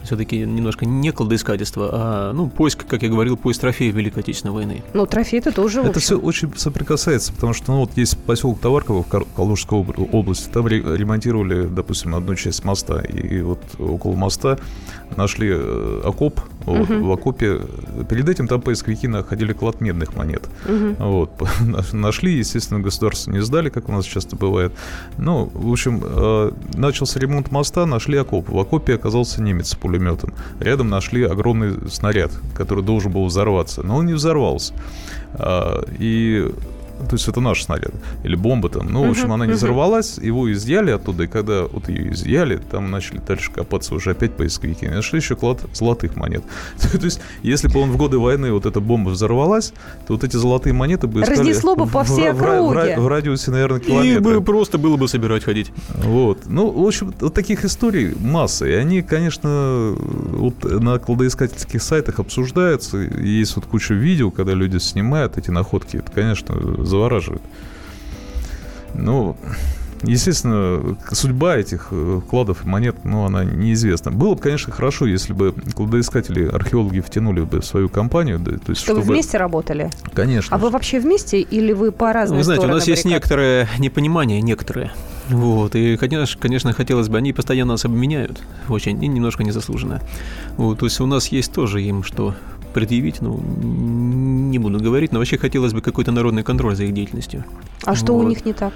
все-таки 0.02 0.38
немножко 0.38 0.86
не 0.86 1.10
кладоискательство, 1.12 1.90
а, 1.92 2.32
ну, 2.32 2.48
поиск, 2.48 2.86
как 2.86 3.02
я 3.02 3.08
говорил, 3.08 3.36
поиск 3.36 3.60
трофеев 3.60 3.94
Великой 3.94 4.20
Отечественной 4.20 4.54
войны. 4.54 4.82
Ну, 4.94 5.06
трофей 5.06 5.40
это 5.40 5.52
тоже, 5.52 5.80
Это 5.80 6.00
все 6.00 6.18
очень 6.18 6.52
соприкасается, 6.56 7.32
потому 7.32 7.52
что, 7.52 7.72
ну, 7.72 7.80
вот 7.80 7.96
есть 7.96 8.18
поселок 8.18 8.60
Товарково 8.60 9.02
в 9.02 9.08
Калужской 9.36 9.78
области, 9.78 10.48
там 10.48 10.66
ремонтировали, 10.68 11.66
допустим, 11.66 12.14
одну 12.14 12.34
часть 12.34 12.64
моста, 12.64 13.00
и 13.00 13.40
вот 13.42 13.60
около 13.78 14.14
моста 14.14 14.58
нашли 15.16 15.48
э, 15.52 16.00
окоп, 16.04 16.40
вот, 16.64 16.90
угу. 16.90 17.06
в 17.06 17.12
окопе. 17.12 17.60
Перед 18.08 18.28
этим 18.28 18.46
там 18.46 18.60
поисковики 18.60 19.08
находили 19.08 19.52
клад 19.52 19.80
медных 19.80 20.14
монет. 20.14 20.48
Угу. 20.66 20.96
Вот. 20.98 21.30
Нашли, 21.92 22.34
естественно, 22.34 22.80
государство 22.80 23.30
не 23.30 23.40
сдали, 23.40 23.70
как 23.70 23.88
у 23.88 23.92
нас 23.92 24.04
часто 24.04 24.36
бывает. 24.36 24.72
Ну, 25.16 25.50
в 25.52 25.70
общем, 25.70 26.02
э, 26.02 26.52
начался 26.74 27.18
ремонт 27.18 27.50
моста, 27.50 27.86
нашли 27.86 28.18
окоп. 28.18 28.48
В 28.48 28.58
окопе 28.58 28.94
оказался 28.94 29.42
немец 29.42 29.74
пулеметом. 29.90 30.32
Рядом 30.60 30.88
нашли 30.88 31.24
огромный 31.24 31.90
снаряд, 31.90 32.30
который 32.54 32.84
должен 32.84 33.12
был 33.12 33.26
взорваться, 33.26 33.82
но 33.82 33.96
он 33.96 34.06
не 34.06 34.12
взорвался. 34.12 34.74
А, 35.34 35.84
и 35.98 36.52
то 37.08 37.16
есть 37.16 37.28
это 37.28 37.40
наш 37.40 37.64
снаряд, 37.64 37.92
или 38.24 38.36
бомба 38.36 38.68
там. 38.68 38.92
Ну, 38.92 39.06
в 39.06 39.10
общем, 39.10 39.32
она 39.32 39.46
не 39.46 39.52
взорвалась, 39.52 40.18
его 40.18 40.50
изъяли 40.52 40.90
оттуда, 40.90 41.24
и 41.24 41.26
когда 41.26 41.64
вот 41.64 41.88
ее 41.88 42.12
изъяли, 42.12 42.56
там 42.56 42.90
начали 42.90 43.18
дальше 43.18 43.50
копаться 43.52 43.94
уже 43.94 44.10
опять 44.10 44.36
поисковики. 44.36 44.86
Нашли 44.86 45.18
еще 45.18 45.36
клад 45.36 45.60
золотых 45.72 46.16
монет. 46.16 46.42
то 46.92 47.04
есть, 47.04 47.20
если 47.42 47.68
бы 47.68 47.80
он 47.80 47.90
в 47.90 47.96
годы 47.96 48.18
войны 48.18 48.52
вот 48.52 48.66
эта 48.66 48.80
бомба 48.80 49.10
взорвалась, 49.10 49.72
то 50.06 50.14
вот 50.14 50.24
эти 50.24 50.36
золотые 50.36 50.72
монеты 50.72 51.06
бы 51.06 51.20
искали... 51.20 51.38
Разнесло 51.38 51.76
бы 51.76 51.86
по 51.86 52.04
всей 52.04 52.30
округе. 52.30 52.98
В, 52.98 53.08
радиусе, 53.08 53.50
наверное, 53.50 53.80
километра. 53.80 54.16
И 54.16 54.18
бы 54.18 54.40
просто 54.42 54.78
было 54.78 54.96
бы 54.96 55.08
собирать 55.08 55.44
ходить. 55.44 55.72
Вот. 55.96 56.46
Ну, 56.46 56.70
в 56.70 56.86
общем, 56.86 57.14
вот 57.20 57.34
таких 57.34 57.64
историй 57.64 58.14
масса. 58.18 58.66
И 58.66 58.72
они, 58.72 59.02
конечно, 59.02 59.94
вот 59.98 60.64
на 60.64 60.98
кладоискательских 60.98 61.82
сайтах 61.82 62.18
обсуждаются. 62.18 62.98
Есть 62.98 63.56
вот 63.56 63.66
куча 63.66 63.94
видео, 63.94 64.30
когда 64.30 64.52
люди 64.52 64.78
снимают 64.78 65.38
эти 65.38 65.50
находки. 65.50 65.96
Это, 65.96 66.10
конечно, 66.12 66.84
завораживает. 66.90 67.42
Ну, 68.94 69.36
естественно, 70.02 70.96
судьба 71.12 71.56
этих 71.56 71.88
э, 71.90 72.20
кладов 72.28 72.64
и 72.64 72.68
монет, 72.68 73.04
ну, 73.04 73.24
она 73.24 73.44
неизвестна. 73.44 74.10
Было 74.10 74.34
бы, 74.34 74.40
конечно, 74.40 74.72
хорошо, 74.72 75.06
если 75.06 75.32
бы 75.32 75.54
кладоискатели, 75.74 76.46
археологи 76.46 77.00
втянули 77.00 77.42
бы 77.42 77.60
в 77.60 77.64
свою 77.64 77.88
компанию. 77.88 78.38
Да, 78.38 78.52
то 78.52 78.70
есть, 78.70 78.82
чтобы, 78.82 79.00
чтобы 79.00 79.12
вместе 79.12 79.38
работали? 79.38 79.90
Конечно. 80.12 80.54
А 80.54 80.58
вы 80.58 80.70
вообще 80.70 81.00
вместе 81.00 81.40
или 81.40 81.72
вы 81.72 81.92
по 81.92 82.12
разным 82.12 82.38
Вы 82.38 82.44
знаете, 82.44 82.66
у 82.66 82.70
нас 82.70 82.86
есть 82.86 83.04
некоторое 83.04 83.68
непонимание, 83.78 84.40
некоторые. 84.42 84.92
Вот, 85.28 85.76
и, 85.76 85.96
конечно, 85.96 86.40
конечно, 86.40 86.72
хотелось 86.72 87.08
бы, 87.08 87.16
они 87.16 87.32
постоянно 87.32 87.74
нас 87.74 87.84
обменяют, 87.84 88.40
очень, 88.68 89.02
и 89.02 89.06
немножко 89.06 89.44
незаслуженно. 89.44 90.00
Вот, 90.56 90.80
то 90.80 90.86
есть 90.86 90.98
у 91.00 91.06
нас 91.06 91.28
есть 91.28 91.52
тоже 91.52 91.82
им 91.82 92.02
что 92.02 92.34
предъявить, 92.72 93.20
ну, 93.20 93.40
не 93.40 94.58
буду 94.58 94.78
говорить, 94.78 95.12
но 95.12 95.18
вообще 95.18 95.38
хотелось 95.38 95.72
бы 95.72 95.80
какой-то 95.80 96.12
народный 96.12 96.42
контроль 96.42 96.74
за 96.74 96.84
их 96.84 96.92
деятельностью. 96.92 97.44
А 97.84 97.94
что 97.94 98.14
вот. 98.14 98.24
у 98.24 98.28
них 98.28 98.44
не 98.44 98.52
так? 98.52 98.72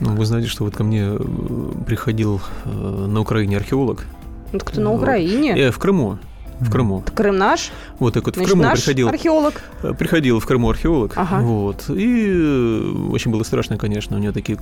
Ну, 0.00 0.14
вы 0.14 0.24
знаете, 0.24 0.48
что 0.48 0.64
вот 0.64 0.74
ко 0.74 0.82
мне 0.82 1.10
э, 1.12 1.72
приходил 1.86 2.40
э, 2.64 3.06
на 3.06 3.20
Украине 3.20 3.56
археолог. 3.58 4.06
Ну, 4.52 4.58
кто 4.58 4.80
на 4.80 4.92
Украине? 4.92 5.56
Э, 5.56 5.70
в 5.70 5.78
Крыму. 5.78 6.18
В 6.58 6.70
Крыму. 6.70 7.02
Крым 7.14 7.38
наш? 7.38 7.70
Вот 7.98 8.14
так 8.14 8.24
вот 8.26 8.34
Значит, 8.34 8.48
в 8.48 8.52
Крыму 8.52 8.68
наш 8.68 8.78
приходил. 8.78 9.08
археолог? 9.08 9.62
Приходил 9.98 10.40
в 10.40 10.46
Крыму 10.46 10.68
археолог. 10.70 11.12
Ага. 11.16 11.40
Вот. 11.40 11.84
И 11.88 13.08
очень 13.10 13.30
было 13.30 13.42
страшно, 13.44 13.78
конечно. 13.78 14.16
У 14.16 14.20
него 14.20 14.32
такие 14.32 14.58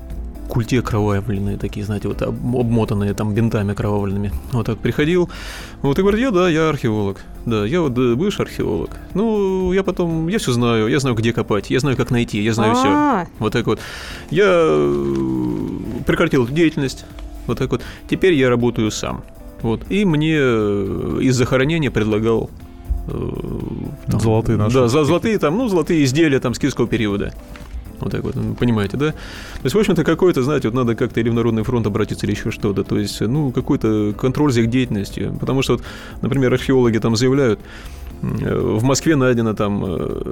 культе 0.59 0.83
кровавленные 0.83 1.57
такие, 1.57 1.87
знаете, 1.87 2.09
вот 2.09 2.21
обмотанные 2.21 3.15
там 3.15 3.33
бинтами 3.33 3.75
кровавленными. 3.75 4.33
Вот 4.51 4.67
так 4.67 4.79
приходил. 4.79 5.31
Вот 5.83 5.97
и 6.01 6.03
говорит, 6.03 6.21
я, 6.21 6.33
да, 6.33 6.49
я 6.49 6.69
археолог. 6.69 7.19
Да, 7.47 7.65
я 7.65 7.81
вот 7.81 7.93
бывший 7.93 8.43
археолог. 8.43 8.91
Ну, 9.15 9.73
я 9.73 9.85
потом, 9.85 10.27
я 10.27 10.39
все 10.39 10.51
знаю, 10.51 10.89
я 10.89 10.99
знаю, 10.99 11.15
где 11.15 11.33
копать, 11.33 11.71
я 11.71 11.79
знаю, 11.79 11.97
как 11.97 12.11
найти, 12.11 12.43
я 12.43 12.53
знаю 12.55 12.75
все. 12.75 13.31
Вот 13.39 13.53
так 13.53 13.67
вот. 13.67 13.79
Я 14.31 14.47
э, 14.49 16.03
прекратил 16.05 16.43
эту 16.43 16.53
деятельность. 16.53 17.05
Вот 17.47 17.59
так 17.59 17.71
вот. 17.71 17.83
Теперь 18.11 18.35
я 18.35 18.49
работаю 18.49 18.91
сам. 18.91 19.23
Вот. 19.63 19.83
И 19.91 20.05
мне 20.05 20.39
э, 20.41 21.19
из 21.21 21.37
захоронения 21.37 21.93
предлагал 21.93 22.51
э, 23.07 23.31
там, 24.09 24.21
золотые 24.21 24.59
наши. 24.59 24.75
Да, 24.75 24.89
за 24.89 25.05
золотые 25.05 25.39
там, 25.39 25.57
ну, 25.57 25.69
золотые 25.69 26.03
изделия 26.03 26.41
там 26.41 26.53
скидского 26.55 26.89
периода. 26.89 27.33
Вот 28.01 28.13
так 28.13 28.23
вот, 28.23 28.35
понимаете, 28.59 28.97
да? 28.97 29.13
То 29.13 29.65
есть, 29.65 29.75
в 29.75 29.79
общем-то, 29.79 30.05
какой-то, 30.05 30.43
знаете, 30.43 30.69
вот 30.69 30.75
надо 30.75 30.95
как-то 30.95 31.21
или 31.21 31.29
в 31.29 31.35
Народный 31.35 31.63
фронт 31.65 31.87
обратиться, 31.87 32.27
или 32.27 32.33
еще 32.33 32.51
что-то. 32.51 32.85
То 32.85 32.99
есть, 32.99 33.21
ну, 33.21 33.51
какой-то 33.51 34.15
контроль 34.17 34.53
за 34.53 34.61
их 34.61 34.71
деятельностью. 34.71 35.37
Потому 35.39 35.63
что, 35.63 35.75
вот, 35.75 35.83
например, 36.23 36.53
археологи 36.53 36.99
там 36.99 37.17
заявляют, 37.17 37.61
в 38.23 38.83
Москве 38.83 39.17
найдена 39.17 39.55
там 39.55 39.85
э, 39.87 40.23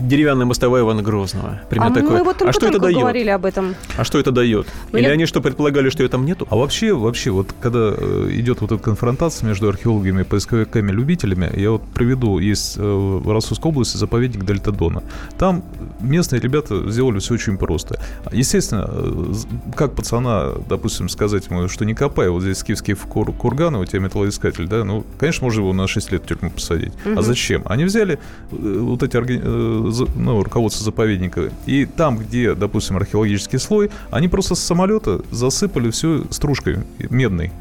деревянная 0.00 0.46
мостовая 0.46 0.82
Ивана 0.82 1.02
Грозного. 1.02 1.60
Примерно 1.68 1.92
а 1.92 2.00
такое. 2.00 2.18
мы 2.18 2.24
вот 2.24 2.38
только, 2.38 2.50
а 2.50 2.52
что 2.52 2.66
это 2.66 2.78
дает? 2.78 2.98
говорили 2.98 3.30
об 3.30 3.44
этом. 3.44 3.74
А 3.96 4.04
что 4.04 4.18
это 4.18 4.32
дает? 4.32 4.66
Ну, 4.90 4.98
Или 4.98 5.06
я... 5.06 5.12
они 5.12 5.26
что, 5.26 5.40
предполагали, 5.40 5.90
что 5.90 6.02
ее 6.02 6.08
там 6.08 6.24
нету? 6.24 6.46
А 6.50 6.56
вообще, 6.56 6.92
вообще, 6.92 7.30
вот 7.30 7.54
когда 7.60 7.94
э, 7.96 8.28
идет 8.32 8.60
вот 8.60 8.72
эта 8.72 8.82
конфронтация 8.82 9.46
между 9.46 9.68
археологами 9.68 10.22
и 10.22 10.24
поисковиками-любителями, 10.24 11.50
я 11.56 11.70
вот 11.70 11.82
приведу, 11.94 12.38
есть 12.38 12.76
э, 12.76 12.82
в 12.82 13.30
Ростовской 13.30 13.70
области 13.70 13.96
заповедник 13.96 14.44
Дельта 14.44 14.72
Дона. 14.72 15.02
Там 15.38 15.62
местные 16.00 16.40
ребята 16.40 16.90
сделали 16.90 17.20
все 17.20 17.34
очень 17.34 17.58
просто. 17.58 18.00
Естественно, 18.32 18.90
как 19.76 19.94
пацана, 19.94 20.52
допустим, 20.68 21.08
сказать 21.08 21.46
ему, 21.48 21.68
что 21.68 21.84
не 21.84 21.94
копай, 21.94 22.28
вот 22.28 22.42
здесь 22.42 22.58
скифский 22.58 22.94
кур 22.94 23.32
курган, 23.32 23.76
у 23.76 23.84
тебя 23.84 24.00
металлоискатель, 24.00 24.66
да, 24.66 24.84
ну, 24.84 25.04
конечно, 25.18 25.44
можно 25.44 25.60
его 25.60 25.72
на 25.72 25.86
6 25.86 26.12
лет 26.12 26.22
в 26.24 26.26
тюрьму 26.26 26.50
посадить 26.50 26.71
посадить. 26.72 26.92
Угу. 27.04 27.18
А 27.18 27.22
зачем? 27.22 27.62
Они 27.66 27.84
взяли 27.84 28.18
э, 28.50 28.78
вот 28.80 29.02
эти 29.02 29.16
э, 29.16 30.06
ну, 30.16 30.42
руководство 30.42 30.84
заповедника, 30.84 31.50
и 31.66 31.86
там, 31.86 32.18
где, 32.18 32.54
допустим, 32.54 32.96
археологический 32.96 33.58
слой, 33.58 33.90
они 34.10 34.28
просто 34.28 34.54
с 34.54 34.60
самолета 34.60 35.20
засыпали 35.30 35.90
все 35.90 36.24
стружкой 36.30 36.78
медной 36.98 37.52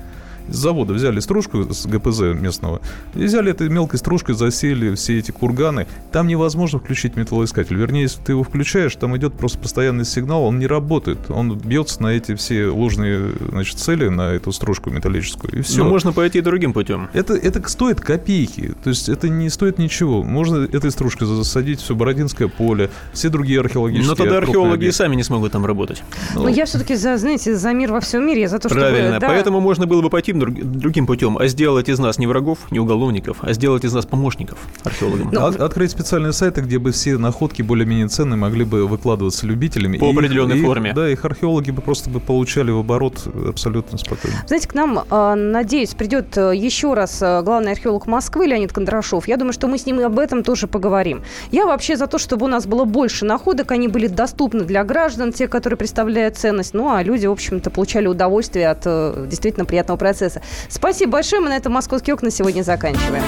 с 0.50 0.56
завода 0.56 0.94
взяли 0.94 1.20
стружку 1.20 1.74
с 1.74 1.86
ГПЗ 1.86 2.34
местного, 2.34 2.82
и 3.16 3.24
взяли 3.24 3.52
этой 3.52 3.70
мелкой 3.70 4.00
стружкой, 4.00 4.36
засели 4.36 4.94
все 4.96 5.20
эти 5.20 5.32
курганы. 5.32 5.88
Там 6.12 6.28
невозможно 6.28 6.80
включить 6.80 7.16
металлоискатель. 7.16 7.76
Вернее, 7.76 8.04
если 8.04 8.22
ты 8.22 8.32
его 8.34 8.44
включаешь, 8.44 8.96
там 8.96 9.16
идет 9.18 9.34
просто 9.34 9.60
постоянный 9.60 10.06
сигнал, 10.06 10.44
он 10.44 10.60
не 10.60 10.68
работает. 10.68 11.20
Он 11.30 11.58
бьется 11.58 12.02
на 12.04 12.08
эти 12.08 12.36
все 12.36 12.68
ложные 12.68 13.32
значит, 13.50 13.78
цели, 13.78 14.08
на 14.08 14.32
эту 14.34 14.52
стружку 14.52 14.90
металлическую, 14.90 15.60
и 15.60 15.62
все. 15.62 15.84
Но 15.84 15.90
можно 15.90 16.12
пойти 16.12 16.42
другим 16.42 16.74
путем. 16.74 17.10
Это, 17.14 17.34
это 17.36 17.68
стоит 17.70 18.02
копейки. 18.02 18.74
То 18.84 18.90
есть 18.90 19.10
это 19.10 19.30
не 19.30 19.50
стоит 19.50 19.78
ничего. 19.78 20.24
Можно 20.24 20.66
этой 20.66 20.92
стружкой 20.92 21.28
засадить 21.28 21.82
все 21.82 21.96
Бородинское 21.96 22.48
поле, 22.48 22.90
все 23.14 23.30
другие 23.30 23.60
археологические... 23.60 24.10
Но 24.10 24.16
тогда 24.16 24.38
археологи 24.38 24.86
и 24.86 24.92
сами 24.92 25.16
не 25.16 25.24
смогут 25.24 25.52
там 25.52 25.66
работать. 25.66 26.04
Но 26.36 26.44
ну, 26.44 26.48
я 26.50 26.66
все-таки 26.66 26.96
за, 26.96 27.18
знаете, 27.18 27.56
за 27.56 27.74
мир 27.74 27.92
во 27.92 28.00
всем 28.00 28.26
мире, 28.26 28.48
за 28.48 28.60
то, 28.60 28.70
что... 28.70 28.78
Правильно, 28.78 29.20
да. 29.20 29.28
поэтому 29.28 29.60
можно 29.60 29.88
было 29.88 30.02
бы 30.02 30.10
пойти 30.10 30.31
другим 30.40 31.06
путем, 31.06 31.38
а 31.38 31.48
сделать 31.48 31.90
из 31.90 32.00
нас 32.00 32.18
не 32.18 32.28
врагов, 32.28 32.72
не 32.72 32.80
уголовников, 32.80 33.38
а 33.42 33.54
сделать 33.54 33.84
из 33.86 33.94
нас 33.94 34.06
помощников 34.06 34.60
археологам. 34.84 35.30
Ну, 35.32 35.46
От, 35.46 35.60
открыть 35.60 35.92
специальные 35.92 36.34
сайты, 36.34 36.62
где 36.62 36.80
бы 36.80 36.92
все 36.92 37.18
находки 37.18 37.62
более-менее 37.62 38.08
ценные 38.08 38.38
могли 38.38 38.66
бы 38.66 38.88
выкладываться 38.88 39.46
любителями. 39.46 39.98
По 39.98 40.06
и 40.06 40.12
определенной 40.12 40.58
их, 40.58 40.66
форме. 40.66 40.92
И, 40.92 40.94
да, 40.94 41.10
их 41.10 41.24
археологи 41.26 41.72
бы 41.72 41.82
просто 41.82 42.10
бы 42.10 42.20
получали 42.20 42.72
в 42.72 42.80
оборот 42.80 43.28
абсолютно 43.48 43.98
спокойно. 43.98 44.38
Знаете, 44.48 44.68
к 44.68 44.74
нам, 44.74 45.04
а, 45.10 45.36
надеюсь, 45.36 45.94
придет 45.94 46.38
э, 46.38 46.54
еще 46.56 46.94
раз 46.94 47.22
э, 47.22 47.42
главный 47.44 47.72
археолог 47.72 48.08
Москвы 48.08 48.48
Леонид 48.48 48.74
Кондрашов. 48.74 49.28
Я 49.28 49.38
думаю, 49.38 49.54
что 49.54 49.68
мы 49.68 49.78
с 49.78 49.86
ним 49.86 50.00
и 50.00 50.04
об 50.04 50.20
этом 50.20 50.44
тоже 50.44 50.68
поговорим. 50.68 51.24
Я 51.52 51.66
вообще 51.66 51.98
за 51.98 52.08
то, 52.08 52.18
чтобы 52.18 52.46
у 52.46 52.50
нас 52.50 52.66
было 52.66 52.86
больше 52.86 53.26
находок, 53.26 53.72
они 53.72 53.88
были 53.88 54.08
доступны 54.08 54.64
для 54.64 54.84
граждан, 54.84 55.32
те, 55.32 55.48
которые 55.48 55.78
представляют 55.78 56.38
ценность, 56.38 56.74
ну 56.74 56.94
а 56.94 57.04
люди, 57.04 57.26
в 57.26 57.32
общем-то, 57.32 57.70
получали 57.70 58.08
удовольствие 58.08 58.70
от 58.70 58.82
э, 58.86 59.26
действительно 59.30 59.66
приятного 59.66 59.98
процесса. 59.98 60.21
Спасибо 60.70 61.14
большое. 61.14 61.42
Мы 61.42 61.50
на 61.50 61.58
этом 61.58 61.74
«Московские 61.74 62.14
окна» 62.14 62.30
сегодня 62.32 62.64
заканчиваем. 62.64 63.24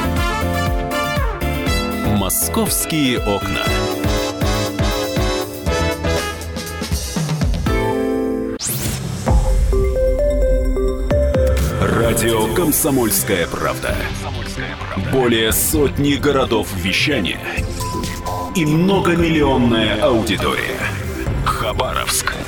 «Московские 2.18 3.20
окна». 3.20 3.64
Радио 11.82 12.54
«Комсомольская 12.54 13.48
правда». 13.48 13.96
Более 15.12 15.52
сотни 15.52 16.14
городов 16.14 16.68
вещания 16.76 17.40
и 18.56 18.66
многомиллионная 18.66 20.02
аудитория. 20.02 20.80
Хабаровск 21.46 22.23